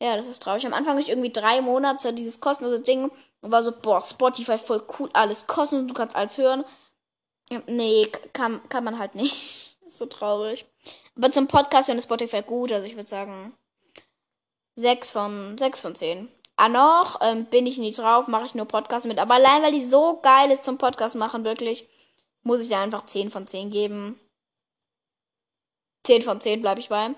Ja, 0.02 0.17
das 0.17 0.29
ist 0.29 0.43
traurig. 0.43 0.67
Am 0.67 0.73
Anfang 0.73 0.93
habe 0.93 1.00
ich 1.00 1.11
irgendwie 1.11 1.31
drei 1.31 1.61
Monate 1.61 2.12
dieses 2.12 2.40
kostenlose 2.40 2.81
Ding 2.81 3.11
und 3.43 3.50
war 3.50 3.62
so, 3.62 3.73
boah, 3.73 4.00
Spotify 4.00 4.59
voll 4.59 4.83
cool, 4.99 5.11
alles 5.12 5.47
kostenlos, 5.47 5.88
du 5.88 5.95
kannst 5.95 6.17
alles 6.17 6.38
hören. 6.38 6.64
Nee, 7.67 8.11
kann, 8.33 8.67
kann 8.69 8.85
man 8.85 8.99
halt 8.99 9.14
nicht. 9.14 9.79
ist 9.87 9.99
so 9.99 10.07
traurig. 10.07 10.64
Aber 11.17 11.31
zum 11.33 11.49
Podcast 11.49 11.87
finde 11.87 12.02
Spotify 12.02 12.43
gut, 12.43 12.73
also 12.73 12.87
ich 12.87 12.97
würde 12.97 13.09
sagen 13.09 13.52
6 14.76 15.11
von 15.11 15.59
6 15.59 15.81
von 15.81 15.95
10. 15.95 16.29
Ah, 16.57 16.69
noch 16.69 17.21
ähm, 17.23 17.47
bin 17.47 17.67
ich 17.67 17.79
nie 17.79 17.93
drauf, 17.93 18.29
mache 18.29 18.47
ich 18.47 18.55
nur 18.55 18.67
Podcast 18.67 19.07
mit. 19.07 19.19
Aber 19.19 19.35
allein, 19.35 19.62
weil 19.62 19.73
die 19.73 19.85
so 19.85 20.21
geil 20.23 20.50
ist 20.50 20.64
zum 20.64 20.79
Podcast 20.79 21.14
machen, 21.14 21.45
wirklich, 21.45 21.88
muss 22.43 22.63
ich 22.63 22.69
da 22.69 22.83
einfach 22.83 23.07
10 23.07 23.31
von 23.31 23.47
10 23.47 23.71
geben. 23.71 24.19
10 26.07 26.23
von 26.23 26.41
10 26.41 26.61
bleibe 26.61 26.81
ich 26.81 26.89
bei. 26.89 27.15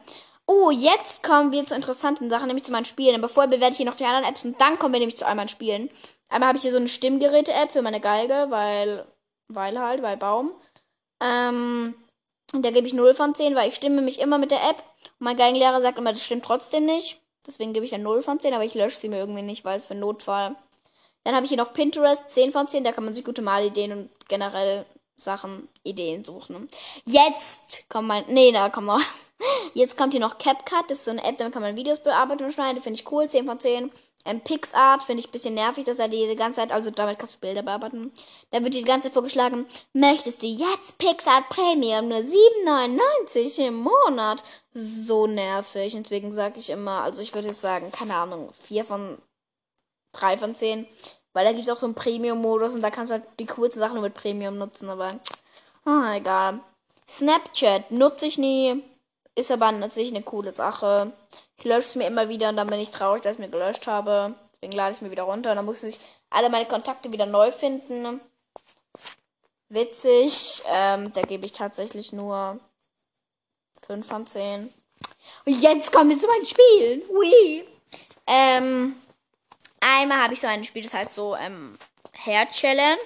Oh, 0.46 0.70
jetzt 0.70 1.22
kommen 1.22 1.52
wir 1.52 1.64
zu 1.66 1.74
interessanten 1.74 2.28
Sachen, 2.28 2.46
nämlich 2.46 2.64
zu 2.64 2.72
meinen 2.72 2.84
Spielen. 2.84 3.16
Aber 3.16 3.28
vorher 3.28 3.50
bewerte 3.50 3.72
ich 3.72 3.76
hier 3.78 3.86
noch 3.86 3.96
die 3.96 4.04
anderen 4.04 4.24
Apps 4.24 4.44
und 4.44 4.60
dann 4.60 4.78
kommen 4.78 4.92
wir 4.92 5.00
nämlich 5.00 5.16
zu 5.16 5.26
all 5.26 5.34
meinen 5.34 5.48
Spielen. 5.48 5.88
Einmal 6.28 6.48
habe 6.48 6.58
ich 6.58 6.62
hier 6.62 6.72
so 6.72 6.78
eine 6.78 6.88
Stimmgeräte-App 6.88 7.72
für 7.72 7.82
meine 7.82 8.00
Geige, 8.00 8.46
weil, 8.48 9.06
weil 9.48 9.78
halt, 9.78 10.02
weil 10.02 10.16
Baum. 10.16 10.52
Ähm, 11.22 11.94
da 12.52 12.70
gebe 12.70 12.86
ich 12.86 12.92
0 12.92 13.14
von 13.14 13.34
10, 13.34 13.54
weil 13.54 13.68
ich 13.68 13.76
stimme 13.76 14.02
mich 14.02 14.18
immer 14.20 14.38
mit 14.38 14.50
der 14.50 14.62
App. 14.62 14.82
Und 15.04 15.20
mein 15.20 15.36
Geigenlehrer 15.36 15.80
sagt 15.80 15.98
immer, 15.98 16.12
das 16.12 16.24
stimmt 16.24 16.44
trotzdem 16.44 16.84
nicht. 16.84 17.20
Deswegen 17.46 17.72
gebe 17.72 17.84
ich 17.84 17.92
dann 17.92 18.02
0 18.02 18.22
von 18.22 18.40
10, 18.40 18.54
aber 18.54 18.64
ich 18.64 18.74
lösche 18.74 18.98
sie 18.98 19.08
mir 19.08 19.18
irgendwie 19.18 19.42
nicht, 19.42 19.64
weil 19.64 19.80
für 19.80 19.94
Notfall. 19.94 20.56
Dann 21.24 21.34
habe 21.34 21.44
ich 21.44 21.50
hier 21.50 21.58
noch 21.58 21.72
Pinterest, 21.72 22.30
10 22.30 22.52
von 22.52 22.66
10, 22.66 22.84
da 22.84 22.92
kann 22.92 23.04
man 23.04 23.14
sich 23.14 23.24
gute 23.24 23.42
Malideen 23.42 23.92
und 23.92 24.10
generell 24.28 24.84
Sachen, 25.16 25.68
Ideen 25.84 26.24
suchen. 26.24 26.68
Jetzt 27.04 27.88
kommt 27.88 28.08
mein, 28.08 28.24
nee, 28.28 28.52
da 28.52 28.70
kommt 28.70 28.86
noch, 28.86 29.00
jetzt 29.74 29.96
kommt 29.96 30.12
hier 30.12 30.20
noch 30.20 30.38
CapCut, 30.38 30.90
das 30.90 30.98
ist 30.98 31.04
so 31.04 31.10
eine 31.10 31.24
App, 31.24 31.38
damit 31.38 31.52
kann 31.52 31.62
man 31.62 31.76
Videos 31.76 32.02
bearbeiten 32.02 32.44
und 32.44 32.52
schneiden, 32.52 32.82
finde 32.82 32.98
ich 32.98 33.10
cool, 33.10 33.28
10 33.28 33.46
von 33.46 33.60
10. 33.60 33.90
Ähm, 34.24 34.40
PixArt 34.40 35.02
finde 35.02 35.20
ich 35.20 35.28
ein 35.28 35.32
bisschen 35.32 35.54
nervig, 35.54 35.84
dass 35.84 35.98
er 35.98 36.08
die, 36.08 36.28
die 36.28 36.36
ganze 36.36 36.60
Zeit, 36.60 36.70
also 36.70 36.90
damit 36.90 37.18
kannst 37.18 37.34
du 37.34 37.40
Bilder 37.40 37.62
bearbeiten. 37.62 38.12
Da 38.50 38.62
wird 38.62 38.74
die 38.74 38.84
ganze 38.84 39.08
Zeit 39.08 39.14
vorgeschlagen, 39.14 39.66
möchtest 39.92 40.42
du 40.42 40.46
jetzt 40.46 40.98
PixArt 40.98 41.48
Premium 41.48 42.08
nur 42.08 42.18
7,99 42.18 43.66
im 43.66 43.74
Monat? 43.82 44.44
So 44.74 45.26
nervig. 45.26 45.94
Deswegen 45.94 46.32
sage 46.32 46.60
ich 46.60 46.70
immer, 46.70 47.02
also 47.02 47.20
ich 47.20 47.34
würde 47.34 47.48
jetzt 47.48 47.60
sagen, 47.60 47.90
keine 47.90 48.14
Ahnung, 48.14 48.52
4 48.62 48.84
von 48.84 49.18
3 50.12 50.38
von 50.38 50.54
10. 50.54 50.86
Weil 51.32 51.44
da 51.44 51.52
gibt 51.52 51.64
es 51.64 51.70
auch 51.72 51.78
so 51.78 51.86
einen 51.86 51.94
Premium-Modus 51.94 52.74
und 52.74 52.82
da 52.82 52.90
kannst 52.90 53.10
du 53.10 53.14
halt 53.14 53.24
die 53.38 53.46
coolsten 53.46 53.80
Sachen 53.80 54.00
mit 54.00 54.14
Premium 54.14 54.58
nutzen, 54.58 54.88
aber 54.88 55.18
oh, 55.86 56.12
egal. 56.14 56.60
Snapchat 57.08 57.90
nutze 57.90 58.26
ich 58.26 58.38
nie, 58.38 58.82
ist 59.34 59.50
aber 59.50 59.72
sich 59.90 60.10
eine 60.10 60.22
coole 60.22 60.52
Sache. 60.52 61.12
Ich 61.56 61.64
lösche 61.64 61.80
es 61.80 61.94
mir 61.94 62.06
immer 62.06 62.28
wieder 62.28 62.48
und 62.48 62.56
dann 62.56 62.68
bin 62.68 62.80
ich 62.80 62.90
traurig, 62.90 63.22
dass 63.22 63.32
ich 63.32 63.38
es 63.38 63.44
mir 63.44 63.50
gelöscht 63.50 63.86
habe. 63.86 64.34
Deswegen 64.54 64.76
lade 64.76 64.90
ich 64.90 64.96
es 64.96 65.02
mir 65.02 65.10
wieder 65.10 65.24
runter 65.24 65.50
und 65.50 65.56
dann 65.56 65.64
muss 65.64 65.82
ich 65.82 65.98
alle 66.30 66.50
meine 66.50 66.66
Kontakte 66.66 67.12
wieder 67.12 67.26
neu 67.26 67.50
finden. 67.50 68.20
Witzig. 69.68 70.62
Ähm, 70.70 71.12
da 71.12 71.22
gebe 71.22 71.46
ich 71.46 71.52
tatsächlich 71.52 72.12
nur 72.12 72.58
5 73.86 74.06
von 74.06 74.26
10. 74.26 74.72
Und 75.44 75.60
jetzt 75.60 75.92
kommen 75.92 76.10
wir 76.10 76.18
zu 76.18 76.26
meinen 76.26 76.46
Spielen. 76.46 77.02
Ui. 77.08 77.64
Ähm, 78.26 78.96
einmal 80.00 80.22
habe 80.22 80.34
ich 80.34 80.40
so 80.40 80.46
ein 80.46 80.64
Spiel, 80.64 80.82
das 80.82 80.94
heißt 80.94 81.14
so 81.14 81.36
ähm, 81.36 81.76
Hair 82.24 82.48
Challenge. 82.50 82.98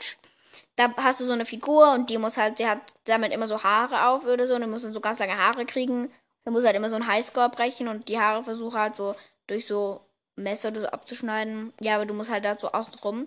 Da 0.76 0.94
hast 0.96 1.20
du 1.20 1.26
so 1.26 1.32
eine 1.32 1.46
Figur 1.46 1.92
und 1.92 2.10
die 2.10 2.18
muss 2.18 2.36
halt, 2.36 2.58
die 2.58 2.66
hat 2.66 2.80
damit 3.04 3.32
immer 3.32 3.46
so 3.46 3.62
Haare 3.62 4.08
auf 4.08 4.26
oder 4.26 4.46
so 4.46 4.54
und 4.54 4.60
die 4.60 4.66
muss 4.66 4.82
dann 4.82 4.92
so 4.92 5.00
ganz 5.00 5.18
lange 5.18 5.36
Haare 5.36 5.64
kriegen. 5.64 6.10
Da 6.44 6.50
muss 6.50 6.64
halt 6.64 6.76
immer 6.76 6.90
so 6.90 6.96
ein 6.96 7.06
Highscore 7.06 7.48
brechen 7.48 7.88
und 7.88 8.08
die 8.08 8.20
Haare 8.20 8.44
versuche 8.44 8.78
halt 8.78 8.94
so 8.94 9.14
durch 9.46 9.66
so 9.66 10.00
Messer 10.36 10.74
so 10.74 10.86
abzuschneiden. 10.86 11.72
Ja, 11.80 11.96
aber 11.96 12.06
du 12.06 12.14
musst 12.14 12.30
halt 12.30 12.44
da 12.44 12.58
so 12.58 12.70
außen 12.72 12.94
rum. 12.96 13.26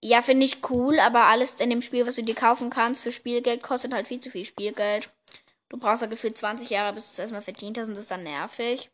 Ja, 0.00 0.22
finde 0.22 0.46
ich 0.46 0.68
cool, 0.70 0.98
aber 1.00 1.24
alles 1.24 1.54
in 1.54 1.70
dem 1.70 1.82
Spiel, 1.82 2.06
was 2.06 2.16
du 2.16 2.22
dir 2.22 2.34
kaufen 2.34 2.70
kannst 2.70 3.02
für 3.02 3.12
Spielgeld, 3.12 3.62
kostet 3.62 3.92
halt 3.92 4.08
viel 4.08 4.20
zu 4.20 4.30
viel 4.30 4.44
Spielgeld. 4.44 5.10
Du 5.68 5.78
brauchst 5.78 6.02
ja 6.02 6.08
gefühlt 6.08 6.36
20 6.36 6.70
Jahre, 6.70 6.92
bis 6.92 7.06
du 7.06 7.12
es 7.12 7.18
erstmal 7.18 7.40
verdient 7.40 7.78
hast 7.78 7.88
und 7.88 7.94
das 7.94 8.04
ist 8.04 8.10
dann 8.10 8.24
nervig. 8.24 8.90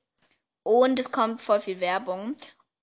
Und 0.63 0.99
es 0.99 1.11
kommt 1.11 1.41
voll 1.41 1.61
viel 1.61 1.81
Werbung. 1.81 2.37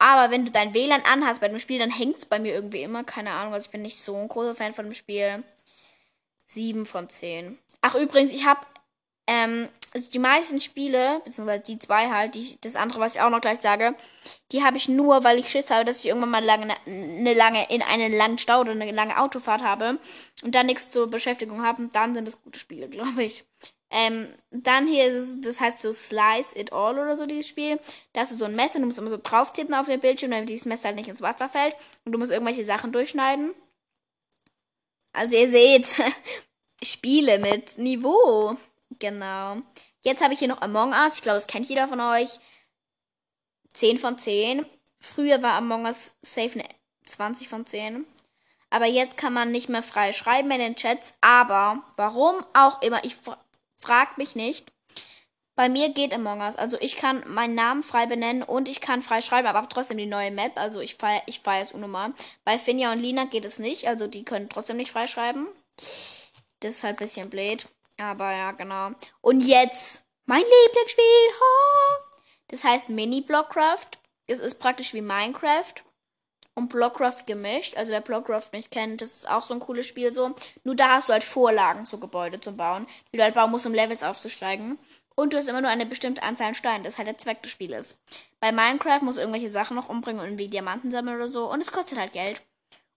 Aber 0.06 0.30
wenn 0.30 0.46
du 0.46 0.52
dein 0.52 0.76
WLAN 0.76 1.02
anhast 1.02 1.42
bei 1.42 1.48
dem 1.48 1.60
Spiel, 1.60 1.80
dann 1.80 1.90
hängt 1.90 2.18
es 2.18 2.26
bei 2.26 2.38
mir 2.38 2.54
irgendwie 2.54 2.84
immer. 2.84 3.04
Keine 3.04 3.32
Ahnung, 3.32 3.56
also 3.56 3.66
ich 3.66 3.72
bin 3.72 3.82
nicht 3.82 4.00
so 4.00 4.16
ein 4.16 4.28
großer 4.28 4.54
Fan 4.54 4.76
von 4.76 4.86
dem 4.86 4.94
Spiel. 4.94 5.44
7 6.46 6.86
von 6.86 7.10
10. 7.10 7.58
Ach, 7.82 7.96
übrigens, 7.96 8.32
ich 8.32 8.46
habe 8.46 8.60
ähm, 9.26 9.68
also 9.96 10.08
die 10.08 10.20
meisten 10.20 10.62
Spiele, 10.62 11.22
beziehungsweise 11.26 11.64
die 11.64 11.80
zwei 11.80 12.12
halt, 12.12 12.36
die, 12.36 12.56
das 12.62 12.76
andere, 12.76 13.00
was 13.00 13.16
ich 13.16 13.22
auch 13.22 13.32
noch 13.32 13.42
gleich 13.42 13.62
sage, 13.62 13.96
die 14.52 14.64
habe 14.64 14.78
ich 14.78 14.88
nur, 14.88 15.24
weil 15.24 15.40
ich 15.40 15.50
Schiss 15.50 15.72
habe, 15.72 15.86
dass 15.86 16.02
ich 16.02 16.06
irgendwann 16.06 16.30
mal 16.30 16.44
lange, 16.44 16.76
eine 16.86 17.34
lange, 17.34 17.68
in 17.72 17.82
einen 17.82 18.16
langen 18.16 18.38
Stau 18.38 18.60
oder 18.60 18.74
eine 18.74 18.92
lange 18.92 19.20
Autofahrt 19.20 19.64
habe 19.64 19.98
und 20.44 20.54
dann 20.54 20.68
nichts 20.68 20.92
zur 20.92 21.10
Beschäftigung 21.10 21.64
habe. 21.64 21.82
Und 21.82 21.96
dann 21.96 22.14
sind 22.14 22.28
das 22.28 22.40
gute 22.44 22.60
Spiele, 22.60 22.90
glaube 22.90 23.24
ich. 23.24 23.44
Ähm, 23.98 24.28
dann 24.52 24.88
hier 24.88 25.06
ist 25.06 25.16
es, 25.16 25.42
das 25.42 25.62
heißt 25.62 25.80
so 25.80 25.94
Slice 25.94 26.60
It 26.60 26.74
All 26.74 27.00
oder 27.00 27.16
so, 27.16 27.26
dieses 27.26 27.48
Spiel. 27.48 27.80
Da 28.12 28.22
hast 28.22 28.34
du 28.34 28.38
so 28.38 28.44
ein 28.44 28.54
Messer, 28.54 28.78
du 28.80 28.86
musst 28.86 28.98
immer 28.98 29.10
so 29.10 29.18
drauf 29.18 29.54
tippen 29.54 29.74
auf 29.74 29.86
den 29.86 30.02
Bildschirm, 30.02 30.32
damit 30.32 30.50
dieses 30.50 30.66
Messer 30.66 30.90
halt 30.90 30.98
nicht 30.98 31.08
ins 31.08 31.22
Wasser 31.22 31.48
fällt. 31.48 31.78
Und 32.04 32.12
du 32.12 32.18
musst 32.20 32.34
irgendwelche 32.34 32.66
Sachen 32.66 32.92
durchschneiden. 32.92 33.56
Also 35.14 35.38
ihr 35.38 35.50
seht, 35.50 35.96
Spiele 36.84 37.40
mit 37.40 37.78
Niveau. 37.78 38.58
Genau. 39.00 39.62
Jetzt 40.02 40.22
habe 40.22 40.34
ich 40.34 40.40
hier 40.40 40.50
noch 40.50 40.62
Among 40.62 40.92
Us. 40.92 41.16
Ich 41.16 41.22
glaube, 41.22 41.38
das 41.38 41.48
kennt 41.48 41.70
jeder 41.70 41.88
von 41.88 42.02
euch. 42.02 42.38
10 43.76 43.98
von 43.98 44.20
10. 44.20 44.66
Früher 45.00 45.42
war 45.42 45.54
Among 45.54 45.86
Us 45.86 46.18
safe 46.22 46.60
eine 46.60 46.68
20 47.06 47.48
von 47.48 47.66
10. 47.66 48.06
Aber 48.70 48.88
jetzt 48.88 49.16
kann 49.16 49.32
man 49.32 49.52
nicht 49.52 49.70
mehr 49.70 49.84
frei 49.84 50.12
schreiben 50.12 50.52
in 50.52 50.60
den 50.60 50.76
Chats. 50.76 51.14
Aber 51.22 51.82
warum 51.96 52.44
auch 52.54 52.82
immer, 52.82 53.02
ich 53.06 53.16
Fragt 53.86 54.18
mich 54.18 54.36
nicht. 54.36 54.72
Bei 55.56 55.70
mir 55.70 55.90
geht 55.90 56.12
Among 56.12 56.42
Us. 56.42 56.56
Also 56.56 56.78
ich 56.82 56.98
kann 56.98 57.24
meinen 57.28 57.56
Namen 57.56 57.84
frei 57.84 58.08
benennen 58.08 58.42
und 58.42 58.68
ich 58.68 58.82
kann 58.82 59.02
frei 59.02 59.22
schreiben, 59.22 59.48
aber 59.48 59.70
trotzdem 59.70 59.98
die 59.98 60.08
neue 60.08 60.32
Map. 60.32 60.54
Also 60.56 60.82
ich 60.82 60.96
feiere 60.96 61.22
ich 61.28 61.40
feier 61.42 61.62
es 61.62 61.72
unnormal. 61.72 62.14
Bei 62.44 62.58
Finja 62.58 62.92
und 62.92 63.00
Lina 63.00 63.26
geht 63.26 63.46
es 63.46 63.60
nicht. 63.60 63.88
Also 63.88 64.08
die 64.08 64.26
können 64.26 64.50
trotzdem 64.50 64.78
nicht 64.78 64.92
frei 64.92 65.08
schreiben. 65.08 65.48
Das 66.60 66.76
ist 66.76 66.84
halt 66.84 66.96
ein 66.96 67.06
bisschen 67.06 67.30
blöd. 67.30 67.68
Aber 67.98 68.32
ja, 68.32 68.52
genau. 68.52 68.90
Und 69.22 69.42
jetzt 69.42 70.02
mein 70.26 70.42
Lieblingsspiel. 70.42 71.04
Das 72.48 72.64
heißt 72.64 72.90
Mini 72.90 73.22
Blockcraft. 73.22 74.00
Es 74.28 74.40
ist 74.40 74.56
praktisch 74.56 74.94
wie 74.94 75.02
Minecraft 75.02 75.76
und 76.56 76.70
Blockcraft 76.70 77.26
gemischt. 77.28 77.78
Also 77.78 77.92
wer 77.92 78.02
Blockcraft 78.02 78.50
nicht 78.54 78.72
kennt, 78.72 79.02
das 79.02 79.18
ist 79.18 79.30
auch 79.30 79.46
so 79.46 79.54
ein 79.54 79.60
cooles 79.60 79.86
Spiel 79.86 80.12
so. 80.12 80.36
Nur 80.64 80.76
da 80.76 80.96
hast 80.96 81.10
du 81.10 81.14
halt 81.14 81.24
Vorlagen 81.24 81.86
zu 81.86 82.00
Gebäude 82.00 82.42
zu 82.42 82.54
bauen, 82.54 82.88
die 83.12 83.18
du 83.18 83.24
halt 83.24 83.36
bauen 83.36 83.52
musst, 83.52 83.66
um 83.66 83.74
Levels 83.74 84.04
aufzusteigen. 84.04 84.80
Und 85.16 85.32
du 85.32 85.38
hast 85.38 85.48
immer 85.48 85.62
nur 85.62 85.70
eine 85.70 85.86
bestimmte 85.86 86.24
Anzahl 86.24 86.48
an 86.48 86.56
Steinen. 86.56 86.84
Das 86.84 86.98
halt 86.98 87.08
der 87.08 87.18
Zweck 87.18 87.42
des 87.44 87.52
Spieles. 87.52 87.98
Bei 88.40 88.52
Minecraft 88.52 89.02
musst 89.02 89.18
du 89.18 89.22
irgendwelche 89.22 89.50
Sachen 89.50 89.76
noch 89.76 89.90
umbringen 89.90 90.20
und 90.20 90.28
irgendwie 90.28 90.50
Diamanten 90.50 90.92
sammeln 90.92 91.18
oder 91.18 91.30
so. 91.30 91.50
Und 91.50 91.62
es 91.62 91.72
kostet 91.72 92.00
halt 92.00 92.14
Geld. 92.14 92.42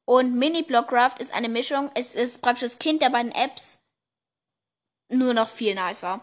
Und 0.05 0.35
Mini 0.35 0.62
Blockcraft 0.62 1.16
ist 1.18 1.35
eine 1.35 1.49
Mischung. 1.49 1.90
Es 1.94 2.14
ist 2.14 2.40
praktisch 2.40 2.71
das 2.71 2.79
Kind 2.79 3.03
der 3.03 3.11
beiden 3.11 3.33
Apps. 3.33 3.79
Nur 5.11 5.35
noch 5.35 5.49
viel 5.49 5.75
nicer. 5.75 6.21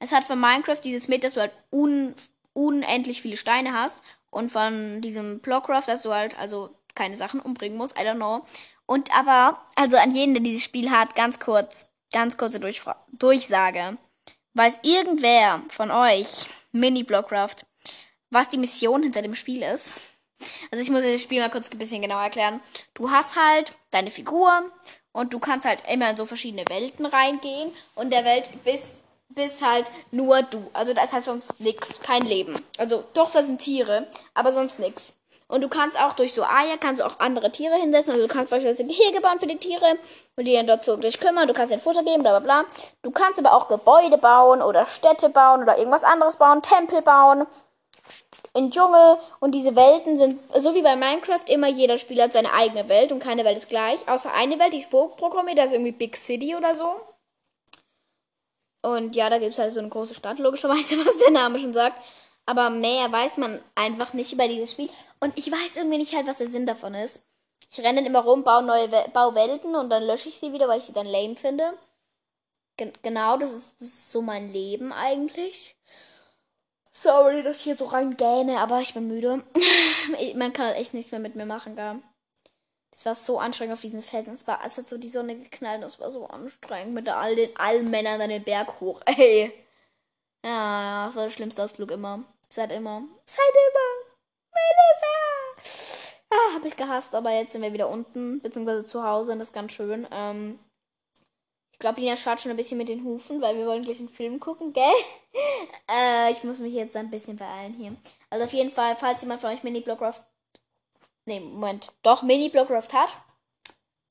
Es 0.00 0.12
hat 0.12 0.24
für 0.24 0.36
Minecraft 0.36 0.80
dieses 0.82 1.08
mit, 1.08 1.22
dass 1.24 1.34
du 1.34 1.40
halt 1.40 1.52
un 1.70 2.14
unendlich 2.54 3.22
viele 3.22 3.36
Steine 3.36 3.72
hast 3.72 4.02
und 4.30 4.50
von 4.50 5.00
diesem 5.00 5.40
Blockcraft, 5.40 5.84
dass 5.86 6.02
du 6.02 6.12
halt 6.12 6.38
also 6.38 6.70
keine 6.94 7.16
Sachen 7.16 7.40
umbringen 7.40 7.78
musst, 7.78 7.98
I 7.98 8.02
don't 8.02 8.16
know. 8.16 8.44
Und 8.86 9.14
aber, 9.16 9.60
also 9.74 9.96
an 9.96 10.14
jeden, 10.14 10.34
der 10.34 10.42
dieses 10.42 10.64
Spiel 10.64 10.90
hat, 10.90 11.14
ganz 11.14 11.38
kurz, 11.38 11.86
ganz 12.12 12.36
kurze 12.36 12.60
Durchfra 12.60 12.96
Durchsage. 13.12 13.98
Weiß 14.54 14.80
irgendwer 14.82 15.62
von 15.68 15.90
euch, 15.90 16.46
Mini 16.72 17.02
Blockcraft, 17.02 17.66
was 18.30 18.48
die 18.48 18.58
Mission 18.58 19.02
hinter 19.02 19.22
dem 19.22 19.34
Spiel 19.34 19.62
ist? 19.62 20.02
Also 20.70 20.82
ich 20.82 20.90
muss 20.90 21.02
das 21.02 21.22
Spiel 21.22 21.40
mal 21.40 21.50
kurz 21.50 21.70
ein 21.70 21.78
bisschen 21.78 22.02
genauer 22.02 22.22
erklären. 22.22 22.60
Du 22.94 23.10
hast 23.10 23.36
halt 23.36 23.74
deine 23.90 24.10
Figur 24.10 24.70
und 25.12 25.32
du 25.34 25.38
kannst 25.38 25.66
halt 25.66 25.80
immer 25.88 26.10
in 26.10 26.16
so 26.16 26.26
verschiedene 26.26 26.64
Welten 26.68 27.06
reingehen 27.06 27.72
und 27.94 28.10
der 28.10 28.24
Welt 28.24 28.50
bis 28.64 29.02
bist 29.38 29.64
halt 29.64 29.86
nur 30.10 30.42
du. 30.42 30.68
Also 30.72 30.92
da 30.92 31.02
ist 31.04 31.12
halt 31.12 31.24
sonst 31.24 31.60
nix, 31.60 32.00
kein 32.00 32.22
Leben. 32.22 32.60
Also 32.76 33.04
doch, 33.14 33.30
da 33.30 33.42
sind 33.42 33.60
Tiere, 33.60 34.06
aber 34.34 34.52
sonst 34.52 34.78
nix. 34.78 35.14
Und 35.46 35.62
du 35.62 35.68
kannst 35.68 35.98
auch 35.98 36.12
durch 36.12 36.34
so 36.34 36.42
Eier, 36.42 36.76
kannst 36.78 37.00
du 37.00 37.06
auch 37.06 37.20
andere 37.20 37.50
Tiere 37.50 37.76
hinsetzen. 37.76 38.12
Also 38.12 38.26
du 38.26 38.32
kannst 38.32 38.50
beispielsweise 38.50 38.86
Gehege 38.86 39.20
bauen 39.22 39.38
für 39.40 39.46
die 39.46 39.56
Tiere 39.56 39.96
und 40.36 40.44
die 40.44 40.52
dann 40.52 40.66
dort 40.66 40.84
so 40.84 40.96
dich 40.96 41.18
kümmern. 41.18 41.48
Du 41.48 41.54
kannst 41.54 41.72
ihnen 41.72 41.80
Futter 41.80 42.02
geben, 42.02 42.22
bla 42.22 42.38
bla 42.38 42.40
bla. 42.40 42.64
Du 43.02 43.10
kannst 43.10 43.38
aber 43.38 43.54
auch 43.54 43.68
Gebäude 43.68 44.18
bauen 44.18 44.60
oder 44.60 44.84
Städte 44.84 45.30
bauen 45.30 45.62
oder 45.62 45.78
irgendwas 45.78 46.04
anderes 46.04 46.36
bauen, 46.36 46.60
Tempel 46.60 47.00
bauen. 47.00 47.46
In 48.54 48.70
Dschungel 48.70 49.18
und 49.40 49.54
diese 49.54 49.76
Welten 49.76 50.18
sind, 50.18 50.40
so 50.54 50.74
wie 50.74 50.82
bei 50.82 50.96
Minecraft, 50.96 51.46
immer 51.46 51.68
jeder 51.68 51.96
Spieler 51.96 52.24
hat 52.24 52.32
seine 52.32 52.52
eigene 52.52 52.88
Welt 52.88 53.12
und 53.12 53.20
keine 53.20 53.44
Welt 53.44 53.56
ist 53.56 53.68
gleich. 53.68 54.06
Außer 54.08 54.32
eine 54.34 54.58
Welt, 54.58 54.72
die 54.72 54.78
ist 54.78 54.90
vorprogrammiert, 54.90 55.58
das 55.58 55.66
ist 55.66 55.72
irgendwie 55.74 55.92
Big 55.92 56.16
City 56.16 56.56
oder 56.56 56.74
so. 56.74 56.96
Und 58.82 59.16
ja, 59.16 59.28
da 59.28 59.38
gibt 59.38 59.52
es 59.52 59.58
halt 59.58 59.72
so 59.72 59.80
eine 59.80 59.88
große 59.88 60.14
Stadt, 60.14 60.38
logischerweise, 60.38 60.98
was 61.06 61.18
der 61.18 61.30
Name 61.30 61.58
schon 61.58 61.72
sagt. 61.72 62.02
Aber 62.46 62.70
mehr 62.70 63.10
weiß 63.10 63.36
man 63.36 63.60
einfach 63.74 64.14
nicht 64.14 64.32
über 64.32 64.48
dieses 64.48 64.72
Spiel. 64.72 64.88
Und 65.20 65.36
ich 65.36 65.50
weiß 65.50 65.76
irgendwie 65.76 65.98
nicht 65.98 66.14
halt, 66.14 66.26
was 66.26 66.38
der 66.38 66.46
Sinn 66.46 66.66
davon 66.66 66.94
ist. 66.94 67.22
Ich 67.70 67.80
renne 67.80 68.04
immer 68.06 68.20
rum, 68.20 68.44
baue 68.44 68.62
neue 68.62 68.90
We 68.90 69.04
baue 69.12 69.34
Welten 69.34 69.74
und 69.74 69.90
dann 69.90 70.06
lösche 70.06 70.30
ich 70.30 70.38
sie 70.38 70.52
wieder, 70.52 70.68
weil 70.68 70.78
ich 70.78 70.86
sie 70.86 70.94
dann 70.94 71.06
lame 71.06 71.36
finde. 71.36 71.74
Gen 72.78 72.92
genau, 73.02 73.36
das 73.36 73.52
ist, 73.52 73.80
das 73.80 73.88
ist 73.88 74.12
so 74.12 74.22
mein 74.22 74.52
Leben 74.52 74.92
eigentlich. 74.92 75.76
Sorry, 76.92 77.42
dass 77.42 77.58
ich 77.58 77.64
hier 77.64 77.76
so 77.76 77.86
reingähne, 77.86 78.58
aber 78.58 78.80
ich 78.80 78.94
bin 78.94 79.06
müde. 79.06 79.42
Man 80.34 80.52
kann 80.52 80.66
halt 80.66 80.78
echt 80.78 80.94
nichts 80.94 81.10
mehr 81.10 81.20
mit 81.20 81.36
mir 81.36 81.46
machen, 81.46 81.76
gell. 81.76 82.02
Es 82.98 83.06
war 83.06 83.14
so 83.14 83.38
anstrengend 83.38 83.74
auf 83.74 83.80
diesen 83.80 84.02
Felsen. 84.02 84.32
Es 84.32 84.48
war, 84.48 84.60
als 84.60 84.76
hat 84.76 84.88
so 84.88 84.98
die 84.98 85.08
Sonne 85.08 85.36
geknallt 85.36 85.84
es 85.84 86.00
war 86.00 86.10
so 86.10 86.26
anstrengend 86.26 86.94
mit 86.94 87.08
all 87.08 87.36
den 87.36 87.56
allen 87.56 87.88
Männern 87.88 88.20
an 88.20 88.28
den 88.28 88.42
Berg 88.42 88.80
hoch. 88.80 89.00
Ey. 89.06 89.52
Ja, 90.44 91.06
das 91.06 91.14
war 91.14 91.22
der 91.22 91.30
schlimmste 91.30 91.62
Ausflug 91.62 91.92
immer. 91.92 92.24
Seit 92.48 92.72
immer. 92.72 93.04
Seit 93.24 93.54
immer. 93.68 94.08
Melissa. 94.52 96.08
Ah, 96.28 96.54
hab 96.56 96.64
ich 96.64 96.76
gehasst, 96.76 97.14
aber 97.14 97.30
jetzt 97.30 97.52
sind 97.52 97.62
wir 97.62 97.72
wieder 97.72 97.88
unten, 97.88 98.40
beziehungsweise 98.40 98.84
zu 98.84 99.04
Hause 99.04 99.30
und 99.30 99.38
das 99.38 99.48
ist 99.48 99.54
ganz 99.54 99.72
schön. 99.74 100.08
Ähm, 100.10 100.58
ich 101.70 101.78
glaube, 101.78 102.00
Lina 102.00 102.16
schaut 102.16 102.40
schon 102.40 102.50
ein 102.50 102.56
bisschen 102.56 102.78
mit 102.78 102.88
den 102.88 103.04
Hufen, 103.04 103.40
weil 103.40 103.56
wir 103.56 103.66
wollen 103.66 103.84
gleich 103.84 104.00
einen 104.00 104.08
Film 104.08 104.40
gucken, 104.40 104.72
gell? 104.72 104.82
äh, 105.88 106.32
ich 106.32 106.42
muss 106.42 106.58
mich 106.58 106.74
jetzt 106.74 106.96
ein 106.96 107.10
bisschen 107.10 107.36
beeilen 107.36 107.74
hier. 107.74 107.94
Also 108.28 108.44
auf 108.44 108.52
jeden 108.52 108.72
Fall, 108.72 108.96
falls 108.96 109.20
jemand 109.20 109.40
von 109.40 109.50
euch 109.50 109.62
Mini-Blockcraft. 109.62 110.20
Nee, 111.28 111.40
Moment. 111.40 111.92
Doch, 112.02 112.22
Mini-Blockcraft 112.22 112.94
hat. 112.94 113.10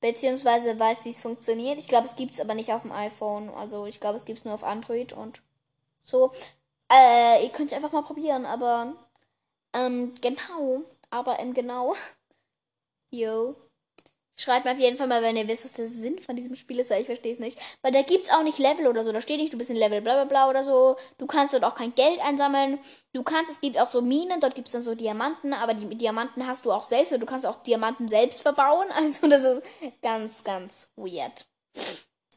Beziehungsweise 0.00 0.78
weiß, 0.78 1.04
wie 1.04 1.10
es 1.10 1.20
funktioniert. 1.20 1.76
Ich 1.76 1.88
glaube, 1.88 2.06
es 2.06 2.14
gibt 2.14 2.34
es 2.34 2.40
aber 2.40 2.54
nicht 2.54 2.72
auf 2.72 2.82
dem 2.82 2.92
iPhone. 2.92 3.48
Also 3.50 3.86
ich 3.86 3.98
glaube, 3.98 4.14
es 4.14 4.24
gibt 4.24 4.38
es 4.38 4.44
nur 4.44 4.54
auf 4.54 4.62
Android 4.62 5.12
und 5.12 5.42
so. 6.04 6.30
Äh, 6.88 7.42
ihr 7.42 7.50
könnt 7.50 7.72
es 7.72 7.76
einfach 7.76 7.90
mal 7.90 8.02
probieren, 8.02 8.46
aber 8.46 8.94
ähm, 9.72 10.14
genau. 10.20 10.82
Aber 11.10 11.40
ähm, 11.40 11.54
genau. 11.54 11.96
Yo. 13.10 13.56
Schreibt 14.40 14.64
mir 14.64 14.70
auf 14.70 14.78
jeden 14.78 14.96
Fall 14.96 15.08
mal, 15.08 15.20
wenn 15.20 15.36
ihr 15.36 15.48
wisst, 15.48 15.64
was 15.64 15.72
der 15.72 15.88
Sinn 15.88 16.20
von 16.20 16.36
diesem 16.36 16.54
Spiel 16.54 16.78
ist, 16.78 16.90
weil 16.90 17.00
ich 17.00 17.06
verstehe 17.06 17.32
es 17.32 17.40
nicht. 17.40 17.58
Weil 17.82 17.90
da 17.90 18.02
gibt 18.02 18.26
es 18.26 18.30
auch 18.30 18.44
nicht 18.44 18.60
Level 18.60 18.86
oder 18.86 19.02
so. 19.02 19.10
Da 19.10 19.20
steht 19.20 19.40
nicht, 19.40 19.52
du 19.52 19.58
bist 19.58 19.70
in 19.70 19.76
Level 19.76 20.00
bla 20.00 20.14
bla 20.14 20.24
bla 20.26 20.48
oder 20.48 20.62
so. 20.62 20.96
Du 21.18 21.26
kannst 21.26 21.54
dort 21.54 21.64
auch 21.64 21.74
kein 21.74 21.92
Geld 21.96 22.20
einsammeln. 22.20 22.78
Du 23.12 23.24
kannst, 23.24 23.50
es 23.50 23.60
gibt 23.60 23.76
auch 23.80 23.88
so 23.88 24.00
Minen, 24.00 24.40
dort 24.40 24.54
gibt 24.54 24.68
es 24.68 24.72
dann 24.72 24.82
so 24.82 24.94
Diamanten, 24.94 25.52
aber 25.52 25.74
die 25.74 25.92
Diamanten 25.96 26.46
hast 26.46 26.64
du 26.64 26.70
auch 26.70 26.84
selbst. 26.84 27.12
Und 27.12 27.18
du 27.18 27.26
kannst 27.26 27.46
auch 27.46 27.64
Diamanten 27.64 28.08
selbst 28.08 28.42
verbauen. 28.42 28.86
Also 28.94 29.26
das 29.26 29.42
ist 29.42 29.62
ganz, 30.02 30.44
ganz 30.44 30.88
weird. 30.96 31.46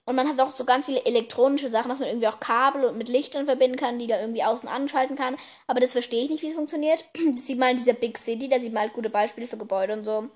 Und 0.05 0.15
man 0.15 0.27
hat 0.27 0.39
auch 0.39 0.49
so 0.49 0.65
ganz 0.65 0.87
viele 0.87 1.05
elektronische 1.05 1.69
Sachen, 1.69 1.89
dass 1.89 1.99
man 1.99 2.07
irgendwie 2.07 2.27
auch 2.27 2.39
Kabel 2.39 2.85
und 2.85 2.97
mit 2.97 3.09
Lichtern 3.09 3.45
verbinden 3.45 3.77
kann, 3.77 3.99
die 3.99 4.07
da 4.07 4.19
irgendwie 4.19 4.43
außen 4.43 4.67
anschalten 4.67 5.15
kann. 5.15 5.37
Aber 5.67 5.79
das 5.79 5.91
verstehe 5.91 6.23
ich 6.23 6.31
nicht, 6.31 6.41
wie 6.41 6.49
es 6.49 6.55
funktioniert. 6.55 7.05
Das 7.35 7.45
sieht 7.45 7.59
man 7.59 7.69
in 7.69 7.77
dieser 7.77 7.93
Big 7.93 8.17
City, 8.17 8.49
da 8.49 8.59
sieht 8.59 8.73
man 8.73 8.83
halt 8.83 8.93
gute 8.93 9.11
Beispiele 9.11 9.47
für 9.47 9.57
Gebäude 9.57 9.93
und 9.93 10.03
so. 10.03 10.29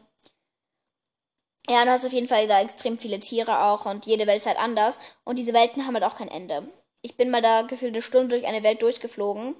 Ja, 1.68 1.84
du 1.84 1.92
hast 1.92 2.06
auf 2.06 2.14
jeden 2.14 2.28
Fall 2.28 2.48
da 2.48 2.62
extrem 2.62 2.98
viele 2.98 3.20
Tiere 3.20 3.64
auch 3.64 3.86
und 3.86 4.06
jede 4.06 4.28
Welt 4.28 4.38
ist 4.38 4.46
halt 4.46 4.60
anders. 4.60 5.00
Und 5.24 5.38
diese 5.38 5.54
Welten 5.54 5.86
haben 5.86 5.96
halt 5.96 6.04
auch 6.04 6.16
kein 6.16 6.28
Ende. 6.28 6.68
Ich 7.02 7.18
bin 7.18 7.32
mal 7.32 7.42
da 7.42 7.64
gefühlt 7.64 7.94
eine 7.94 8.02
Stunde 8.02 8.30
durch 8.30 8.48
eine 8.48 8.64
Welt 8.64 8.82
durchgeflogen 8.82 9.56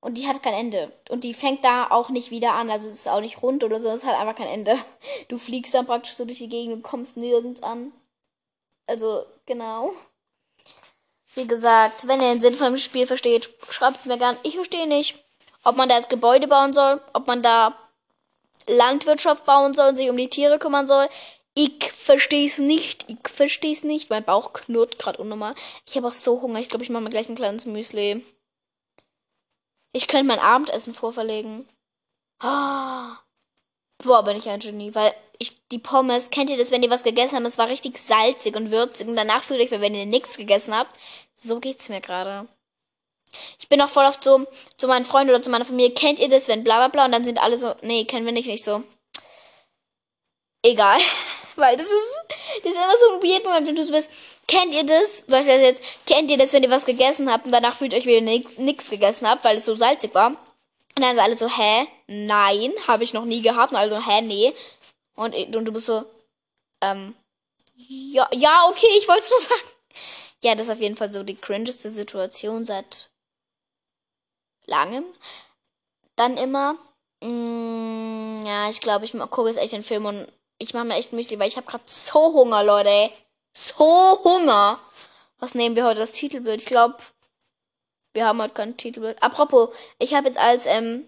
und 0.00 0.18
die 0.18 0.28
hat 0.28 0.42
kein 0.42 0.54
Ende. 0.54 0.92
Und 1.08 1.24
die 1.24 1.34
fängt 1.34 1.64
da 1.64 1.90
auch 1.90 2.10
nicht 2.10 2.30
wieder 2.30 2.52
an. 2.52 2.70
Also 2.70 2.86
es 2.86 2.94
ist 2.94 3.08
auch 3.08 3.20
nicht 3.20 3.42
rund 3.42 3.64
oder 3.64 3.80
so, 3.80 3.88
es 3.88 4.04
hat 4.04 4.18
einfach 4.18 4.36
kein 4.36 4.48
Ende. 4.48 4.78
Du 5.28 5.38
fliegst 5.38 5.74
dann 5.74 5.86
praktisch 5.86 6.14
so 6.14 6.24
durch 6.24 6.38
die 6.38 6.48
Gegend 6.48 6.74
und 6.74 6.82
kommst 6.82 7.16
nirgends 7.16 7.62
an. 7.62 7.92
Also, 8.86 9.26
genau. 9.46 9.92
Wie 11.34 11.46
gesagt, 11.46 12.06
wenn 12.06 12.22
ihr 12.22 12.28
den 12.28 12.40
Sinn 12.40 12.54
von 12.54 12.72
dem 12.72 12.76
Spiel 12.78 13.06
versteht, 13.06 13.50
schreibt 13.68 13.98
es 13.98 14.06
mir 14.06 14.16
gern. 14.16 14.36
Ich 14.44 14.54
verstehe 14.54 14.86
nicht, 14.86 15.16
ob 15.64 15.76
man 15.76 15.88
da 15.88 15.96
jetzt 15.96 16.08
Gebäude 16.08 16.46
bauen 16.46 16.72
soll, 16.72 17.00
ob 17.12 17.26
man 17.26 17.42
da 17.42 17.76
Landwirtschaft 18.68 19.44
bauen 19.44 19.74
soll 19.74 19.90
und 19.90 19.96
sich 19.96 20.10
um 20.10 20.16
die 20.16 20.30
Tiere 20.30 20.58
kümmern 20.58 20.86
soll. 20.86 21.08
Ich 21.54 21.90
verstehe 21.92 22.46
es 22.46 22.58
nicht. 22.58 23.06
Ich 23.08 23.28
verstehe 23.28 23.72
es 23.72 23.82
nicht. 23.82 24.10
Mein 24.10 24.24
Bauch 24.24 24.52
knurrt 24.52 24.98
gerade 24.98 25.18
unnormal. 25.18 25.54
Ich 25.86 25.96
habe 25.96 26.08
auch 26.08 26.12
so 26.12 26.42
Hunger. 26.42 26.60
Ich 26.60 26.68
glaube, 26.68 26.84
ich 26.84 26.90
mache 26.90 27.02
mir 27.02 27.10
gleich 27.10 27.28
ein 27.28 27.34
kleines 27.34 27.64
Müsli. 27.64 28.24
Ich 29.92 30.06
könnte 30.06 30.26
mein 30.26 30.38
Abendessen 30.38 30.92
vorverlegen. 30.92 31.66
Oh. 32.42 33.08
Boah, 34.04 34.22
bin 34.22 34.36
ich 34.36 34.50
ein 34.50 34.60
Genie. 34.60 34.94
Weil 34.94 35.14
ich, 35.38 35.56
die 35.68 35.78
Pommes, 35.78 36.28
kennt 36.28 36.50
ihr 36.50 36.58
das, 36.58 36.70
wenn 36.70 36.82
ihr 36.82 36.90
was 36.90 37.04
gegessen 37.04 37.36
habt? 37.36 37.46
Es 37.46 37.56
war 37.56 37.70
richtig 37.70 37.96
salzig 37.96 38.54
und 38.54 38.70
würzig. 38.70 39.08
Und 39.08 39.16
danach 39.16 39.42
fühlt 39.42 39.60
euch, 39.60 39.70
wenn 39.70 39.94
ihr 39.94 40.04
nichts 40.04 40.36
gegessen 40.36 40.76
habt. 40.76 40.94
So 41.36 41.60
geht's 41.60 41.88
mir 41.88 42.02
gerade. 42.02 42.48
Ich 43.58 43.68
bin 43.68 43.80
auch 43.80 43.88
voll 43.88 44.04
oft 44.04 44.22
so 44.22 44.46
zu 44.76 44.88
meinen 44.88 45.04
Freunden 45.04 45.30
oder 45.30 45.42
zu 45.42 45.50
meiner 45.50 45.64
Familie, 45.64 45.94
kennt 45.94 46.18
ihr 46.18 46.28
das, 46.28 46.48
wenn 46.48 46.64
bla 46.64 46.78
bla 46.78 46.88
bla 46.88 47.04
und 47.06 47.12
dann 47.12 47.24
sind 47.24 47.42
alle 47.42 47.56
so, 47.56 47.74
nee, 47.82 48.04
kennen 48.04 48.26
wir 48.26 48.32
nicht, 48.32 48.48
nicht 48.48 48.64
so. 48.64 48.82
Egal. 50.62 51.00
Weil 51.56 51.76
das 51.76 51.86
ist, 51.86 52.16
das 52.62 52.72
ist 52.72 52.78
immer 52.78 52.98
so 52.98 53.14
ein 53.14 53.22
weird 53.22 53.44
Moment, 53.44 53.66
wenn 53.66 53.76
du 53.76 53.86
so 53.86 53.92
bist, 53.92 54.10
kennt 54.46 54.74
ihr 54.74 54.84
das, 54.84 55.22
beispielsweise 55.22 55.62
jetzt, 55.62 55.82
kennt 56.06 56.30
ihr 56.30 56.36
das, 56.36 56.52
wenn 56.52 56.62
ihr 56.62 56.70
was 56.70 56.84
gegessen 56.84 57.32
habt 57.32 57.46
und 57.46 57.52
danach 57.52 57.76
fühlt 57.76 57.94
euch, 57.94 58.04
wie 58.04 58.14
ihr 58.14 58.20
nichts 58.20 58.90
gegessen 58.90 59.28
habt, 59.28 59.42
weil 59.42 59.56
es 59.56 59.64
so 59.64 59.74
salzig 59.74 60.14
war. 60.14 60.36
Und 60.96 61.02
dann 61.02 61.16
sind 61.16 61.20
alle 61.20 61.36
so, 61.36 61.48
hä? 61.48 61.86
Nein, 62.06 62.72
habe 62.88 63.04
ich 63.04 63.12
noch 63.12 63.26
nie 63.26 63.42
gehabt. 63.42 63.72
Und 63.72 63.78
alle 63.78 64.06
hä, 64.06 64.22
nee. 64.22 64.54
Und, 65.14 65.34
und 65.34 65.64
du 65.64 65.72
bist 65.72 65.86
so, 65.86 66.04
ähm, 66.80 67.14
ja, 67.74 68.28
ja, 68.32 68.66
okay, 68.68 68.88
ich 68.98 69.06
wollte 69.06 69.22
es 69.22 69.30
nur 69.30 69.40
sagen. 69.40 69.60
Ja, 70.42 70.54
das 70.54 70.66
ist 70.66 70.72
auf 70.72 70.80
jeden 70.80 70.96
Fall 70.96 71.10
so 71.10 71.22
die 71.22 71.36
cringeste 71.36 71.90
Situation 71.90 72.64
seit 72.64 73.10
langem. 74.66 75.04
Dann 76.16 76.36
immer, 76.36 76.76
mh, 77.22 77.28
mm, 77.28 78.40
ja, 78.44 78.68
ich 78.68 78.80
glaube, 78.80 79.04
ich 79.04 79.12
gucke 79.12 79.48
jetzt 79.48 79.58
echt 79.58 79.72
den 79.72 79.82
Film 79.82 80.06
und 80.06 80.26
ich 80.58 80.74
mache 80.74 80.84
mir 80.84 80.94
echt 80.94 81.12
Müsli, 81.12 81.38
weil 81.38 81.48
ich 81.48 81.56
habe 81.56 81.66
gerade 81.66 81.84
so 81.86 82.32
Hunger, 82.32 82.62
Leute. 82.62 83.10
So 83.54 84.24
Hunger. 84.24 84.78
Was 85.38 85.54
nehmen 85.54 85.76
wir 85.76 85.84
heute 85.84 86.00
das 86.00 86.12
Titelbild? 86.12 86.60
Ich 86.62 86.66
glaube, 86.66 86.96
wir 88.14 88.26
haben 88.26 88.40
heute 88.40 88.54
kein 88.54 88.76
Titelbild. 88.76 89.22
Apropos, 89.22 89.70
ich 89.98 90.14
habe 90.14 90.28
jetzt 90.28 90.38
als 90.38 90.64
ähm, 90.66 91.06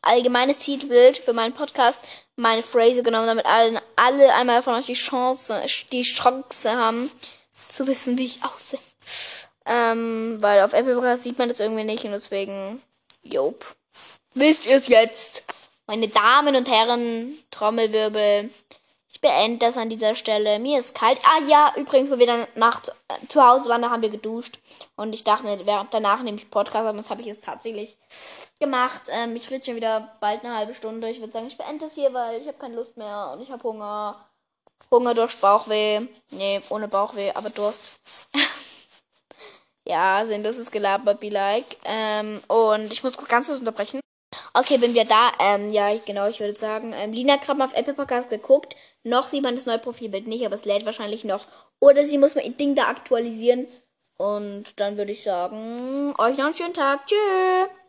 allgemeines 0.00 0.58
Titelbild 0.58 1.18
für 1.18 1.32
meinen 1.32 1.52
Podcast 1.52 2.04
meine 2.36 2.62
Phrase 2.62 3.02
genommen, 3.02 3.26
damit 3.26 3.46
alle, 3.46 3.82
alle 3.96 4.34
einmal 4.34 4.62
von 4.62 4.74
euch 4.74 4.86
die 4.86 4.94
Chance, 4.94 5.62
die 5.92 6.02
Chance 6.02 6.72
haben, 6.72 7.10
zu 7.68 7.86
wissen, 7.86 8.18
wie 8.18 8.26
ich 8.26 8.42
aussehe. 8.42 8.80
Ähm, 9.64 10.38
weil 10.40 10.62
auf 10.62 10.72
Apple 10.72 10.94
Podcast 10.94 11.22
sieht 11.22 11.38
man 11.38 11.48
das 11.48 11.60
irgendwie 11.60 11.84
nicht 11.84 12.04
und 12.04 12.12
deswegen, 12.12 12.82
jop. 13.22 13.76
Wisst 14.34 14.66
ihr 14.66 14.76
es 14.76 14.88
jetzt? 14.88 15.44
Meine 15.86 16.08
Damen 16.08 16.56
und 16.56 16.70
Herren, 16.70 17.34
Trommelwirbel. 17.50 18.50
Ich 19.12 19.20
beende 19.20 19.58
das 19.58 19.76
an 19.76 19.90
dieser 19.90 20.14
Stelle. 20.14 20.58
Mir 20.58 20.78
ist 20.78 20.94
kalt. 20.94 21.18
Ah 21.24 21.44
ja, 21.46 21.72
übrigens, 21.76 22.10
wo 22.10 22.18
wir 22.18 22.26
dann 22.26 22.46
nach 22.54 22.82
zu 23.28 23.46
Hause 23.46 23.68
waren, 23.68 23.82
da 23.82 23.90
haben 23.90 24.02
wir 24.02 24.08
geduscht. 24.08 24.58
Und 24.96 25.12
ich 25.12 25.22
dachte 25.22 25.44
mir, 25.44 25.58
danach 25.90 26.22
nehme 26.22 26.38
ich 26.38 26.50
Podcast, 26.50 26.86
aber 26.86 26.96
das 26.96 27.10
habe 27.10 27.20
ich 27.20 27.26
jetzt 27.26 27.44
tatsächlich 27.44 27.98
gemacht. 28.58 29.02
Ähm, 29.10 29.36
ich 29.36 29.50
rede 29.50 29.64
schon 29.64 29.76
wieder 29.76 30.16
bald 30.20 30.44
eine 30.44 30.56
halbe 30.56 30.74
Stunde. 30.74 31.10
Ich 31.10 31.20
würde 31.20 31.32
sagen, 31.32 31.46
ich 31.46 31.58
beende 31.58 31.84
das 31.84 31.94
hier, 31.94 32.14
weil 32.14 32.40
ich 32.40 32.46
habe 32.46 32.58
keine 32.58 32.76
Lust 32.76 32.96
mehr 32.96 33.30
und 33.32 33.42
ich 33.42 33.50
habe 33.50 33.62
Hunger. 33.62 34.24
Hunger 34.90 35.14
durch 35.14 35.36
Bauchweh. 35.38 36.00
Nee, 36.30 36.60
ohne 36.70 36.88
Bauchweh, 36.88 37.32
aber 37.32 37.50
Durst. 37.50 38.00
Ja, 39.92 40.24
sinnloses 40.24 40.70
Gelaber, 40.70 41.12
be 41.12 41.28
like. 41.28 41.76
Ähm, 41.84 42.40
und 42.48 42.90
ich 42.90 43.04
muss 43.04 43.14
ganz 43.28 43.48
kurz 43.48 43.58
unterbrechen. 43.58 44.00
Okay, 44.54 44.78
bin 44.78 44.94
wir 44.94 45.04
da. 45.04 45.32
Ähm, 45.38 45.70
ja, 45.70 45.92
ich, 45.92 46.06
genau, 46.06 46.28
ich 46.28 46.40
würde 46.40 46.58
sagen, 46.58 46.94
ähm, 46.96 47.12
Lina 47.12 47.36
gerade 47.36 47.62
auf 47.62 47.74
Apple 47.74 47.92
Podcast 47.92 48.30
geguckt. 48.30 48.74
Noch 49.04 49.28
sieht 49.28 49.42
man 49.42 49.54
das 49.54 49.66
neue 49.66 49.78
Profilbild 49.78 50.26
nicht, 50.26 50.46
aber 50.46 50.54
es 50.54 50.64
lädt 50.64 50.86
wahrscheinlich 50.86 51.24
noch. 51.24 51.44
Oder 51.78 52.06
sie 52.06 52.16
muss 52.16 52.36
ihr 52.36 52.50
Ding 52.52 52.74
da 52.74 52.84
aktualisieren. 52.84 53.66
Und 54.16 54.80
dann 54.80 54.96
würde 54.96 55.12
ich 55.12 55.22
sagen, 55.24 56.14
euch 56.16 56.38
noch 56.38 56.46
einen 56.46 56.54
schönen 56.54 56.72
Tag. 56.72 57.06
Tschüss. 57.06 57.81